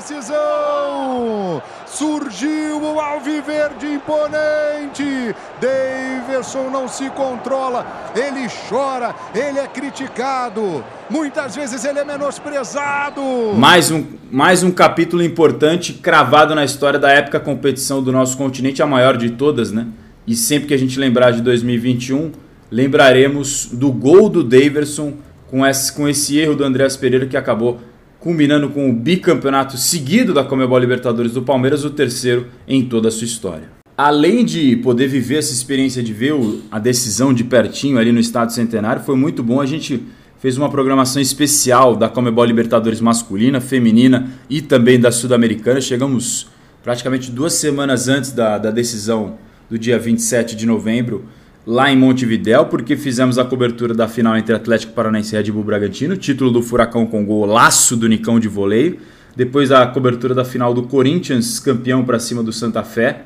[0.00, 1.62] Decisão.
[1.86, 5.34] Surgiu o Alviverde imponente.
[5.60, 7.86] Daverson não se controla.
[8.16, 10.82] Ele chora, ele é criticado.
[11.08, 13.20] Muitas vezes ele é menosprezado.
[13.54, 18.82] Mais um, mais um capítulo importante cravado na história da época competição do nosso continente,
[18.82, 19.86] a maior de todas, né?
[20.26, 22.32] E sempre que a gente lembrar de 2021,
[22.70, 25.14] lembraremos do gol do Daverson
[25.48, 27.80] com esse, com esse erro do Andréas Pereira que acabou
[28.20, 33.10] culminando com o bicampeonato seguido da Comebol Libertadores do Palmeiras, o terceiro em toda a
[33.10, 33.80] sua história.
[33.96, 36.34] Além de poder viver essa experiência de ver
[36.70, 39.60] a decisão de pertinho ali no Estado Centenário, foi muito bom.
[39.60, 40.02] A gente
[40.38, 45.80] fez uma programação especial da Comebol Libertadores masculina, feminina e também da Sul-Americana.
[45.80, 46.46] Chegamos
[46.82, 51.24] praticamente duas semanas antes da, da decisão do dia 27 de novembro
[51.66, 55.62] lá em Montevidéu, porque fizemos a cobertura da final entre Atlético Paranaense e Red Bull
[55.62, 58.98] Bragantino, título do Furacão com gol laço do Nicão de voleio.
[59.36, 63.22] Depois a cobertura da final do Corinthians, campeão para cima do Santa Fé.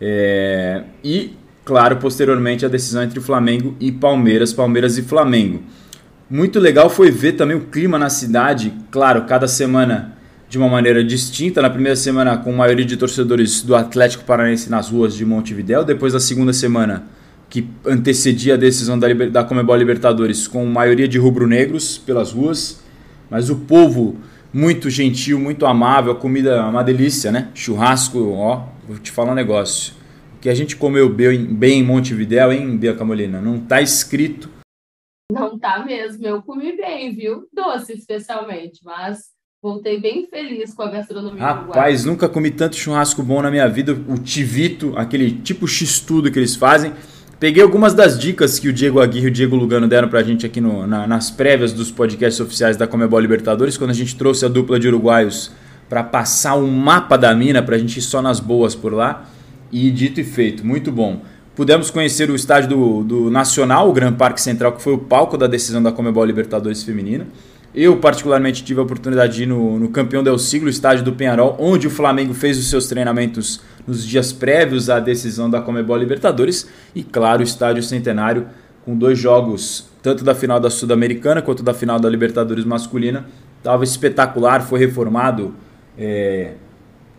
[0.00, 0.82] É...
[1.02, 1.32] E,
[1.64, 5.62] claro, posteriormente a decisão entre Flamengo e Palmeiras, Palmeiras e Flamengo.
[6.28, 10.16] Muito legal foi ver também o clima na cidade, claro, cada semana
[10.48, 11.62] de uma maneira distinta.
[11.62, 15.84] Na primeira semana, com maioria de torcedores do Atlético Paranaense nas ruas de Montevidéu.
[15.84, 17.04] Depois, da segunda semana,
[17.48, 22.82] que antecedia a decisão da, da Comebol Libertadores, com maioria de rubro-negros pelas ruas,
[23.30, 24.16] mas o povo
[24.52, 27.50] muito gentil, muito amável, a comida é uma delícia, né?
[27.54, 29.94] Churrasco, ó, vou te falar um negócio.
[30.36, 33.40] O que a gente comeu bem, bem em Montevidéu, hein, Bia Camolina?
[33.40, 34.48] Não tá escrito.
[35.30, 37.48] Não tá mesmo, eu comi bem, viu?
[37.52, 43.42] Doce especialmente, mas voltei bem feliz com a gastronomia Rapaz, nunca comi tanto churrasco bom
[43.42, 43.92] na minha vida.
[43.92, 46.92] O tivito, aquele tipo x-tudo que eles fazem.
[47.38, 50.46] Peguei algumas das dicas que o Diego Aguirre e o Diego Lugano deram pra gente
[50.46, 54.46] aqui no, na, nas prévias dos podcasts oficiais da Comebol Libertadores, quando a gente trouxe
[54.46, 55.52] a dupla de uruguaios
[55.86, 59.28] para passar um mapa da mina pra gente ir só nas boas por lá.
[59.70, 61.20] E dito e feito, muito bom.
[61.54, 65.36] Pudemos conhecer o estádio do, do Nacional, o Gran Parque Central, que foi o palco
[65.36, 67.26] da decisão da Comebol Libertadores Feminina.
[67.76, 71.58] Eu, particularmente, tive a oportunidade de ir no, no Campeão del Siglo, estádio do Penharol,
[71.60, 76.66] onde o Flamengo fez os seus treinamentos nos dias prévios à decisão da Comebol Libertadores
[76.94, 78.46] e, claro, o Estádio Centenário
[78.82, 83.26] com dois jogos, tanto da final da Sul-Americana quanto da final da Libertadores masculina.
[83.58, 85.54] Estava espetacular, foi reformado
[85.98, 86.52] é,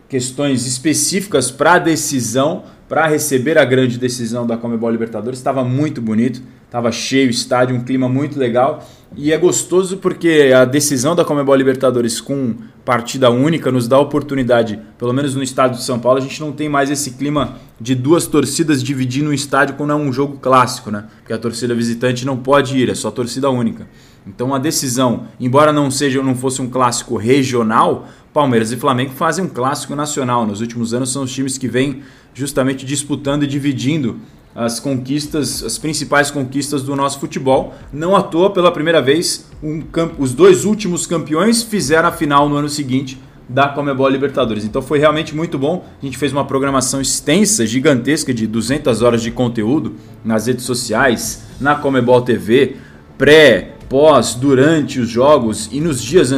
[0.08, 5.38] questões específicas para a decisão, para receber a grande decisão da Comebol Libertadores.
[5.38, 8.84] Estava muito bonito, estava cheio o estádio, um clima muito legal.
[9.16, 12.54] E é gostoso porque a decisão da Comebol Libertadores com
[12.84, 16.40] partida única nos dá a oportunidade, pelo menos no estado de São Paulo, a gente
[16.40, 20.38] não tem mais esse clima de duas torcidas dividindo um estádio quando é um jogo
[20.38, 21.06] clássico, né?
[21.18, 23.88] Porque a torcida visitante não pode ir, é só torcida única.
[24.26, 29.44] Então a decisão, embora não seja não fosse um clássico regional, Palmeiras e Flamengo fazem
[29.44, 30.46] um clássico nacional.
[30.46, 32.02] Nos últimos anos são os times que vêm
[32.34, 34.18] justamente disputando e dividindo
[34.54, 37.74] as conquistas, as principais conquistas do nosso futebol.
[37.92, 39.82] Não à toa, pela primeira vez, um
[40.18, 44.64] os dois últimos campeões fizeram a final no ano seguinte, da Comebol Libertadores.
[44.64, 45.84] Então foi realmente muito bom.
[46.00, 49.94] A gente fez uma programação extensa, gigantesca, de 200 horas de conteúdo
[50.24, 52.76] nas redes sociais, na Comebol TV,
[53.16, 56.30] pré, pós, durante os jogos e nos dias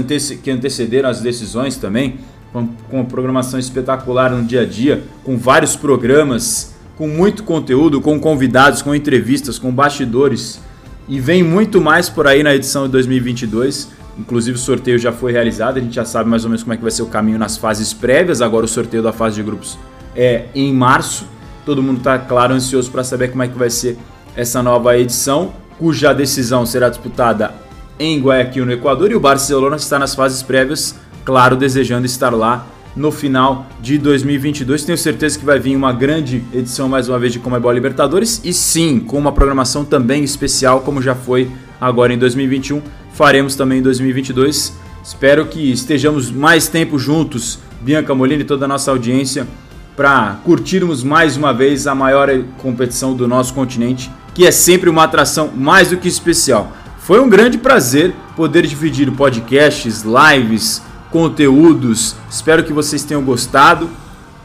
[0.42, 2.20] que antecederam as decisões também,
[2.52, 8.20] com, uma programação espetacular no dia a dia, com vários programas, com muito conteúdo, com
[8.20, 10.60] convidados, com entrevistas, com bastidores.
[11.08, 13.88] E vem muito mais por aí na edição de 2022.
[14.18, 16.76] Inclusive o sorteio já foi realizado, a gente já sabe mais ou menos como é
[16.76, 18.42] que vai ser o caminho nas fases prévias.
[18.42, 19.78] Agora o sorteio da fase de grupos
[20.14, 21.24] é em março.
[21.64, 23.96] Todo mundo está, claro, ansioso para saber como é que vai ser
[24.36, 27.54] essa nova edição, cuja decisão será disputada
[27.98, 30.94] em Guayaquil, no Equador, e o Barcelona está nas fases prévias,
[31.24, 32.66] claro, desejando estar lá
[32.96, 34.84] no final de 2022.
[34.84, 38.52] Tenho certeza que vai vir uma grande edição mais uma vez de Comebol Libertadores e
[38.52, 42.82] sim, com uma programação também especial, como já foi agora em 2021
[43.20, 44.72] faremos também em 2022.
[45.04, 49.46] Espero que estejamos mais tempo juntos, Bianca Molina e toda a nossa audiência,
[49.94, 52.30] para curtirmos mais uma vez a maior
[52.62, 56.72] competição do nosso continente, que é sempre uma atração mais do que especial.
[56.98, 60.80] Foi um grande prazer poder dividir podcasts, lives,
[61.10, 62.16] conteúdos.
[62.30, 63.88] Espero que vocês tenham gostado.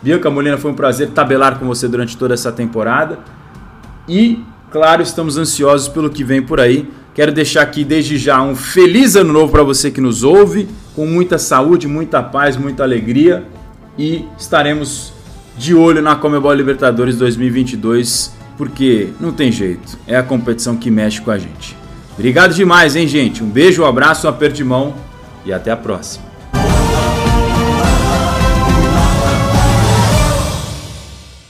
[0.02, 3.20] Bianca Molina, foi um prazer tabelar com você durante toda essa temporada.
[4.08, 6.90] E, claro, estamos ansiosos pelo que vem por aí.
[7.14, 11.08] Quero deixar aqui desde já um feliz ano novo para você que nos ouve, com
[11.08, 13.46] muita saúde, muita paz, muita alegria
[13.98, 15.14] e estaremos
[15.58, 21.22] de olho na Comebol Libertadores 2022, porque não tem jeito, é a competição que mexe
[21.22, 21.78] com a gente.
[22.14, 23.44] Obrigado demais, hein, gente?
[23.44, 24.94] Um beijo, um abraço, um aperto de mão
[25.46, 26.25] e até a próxima.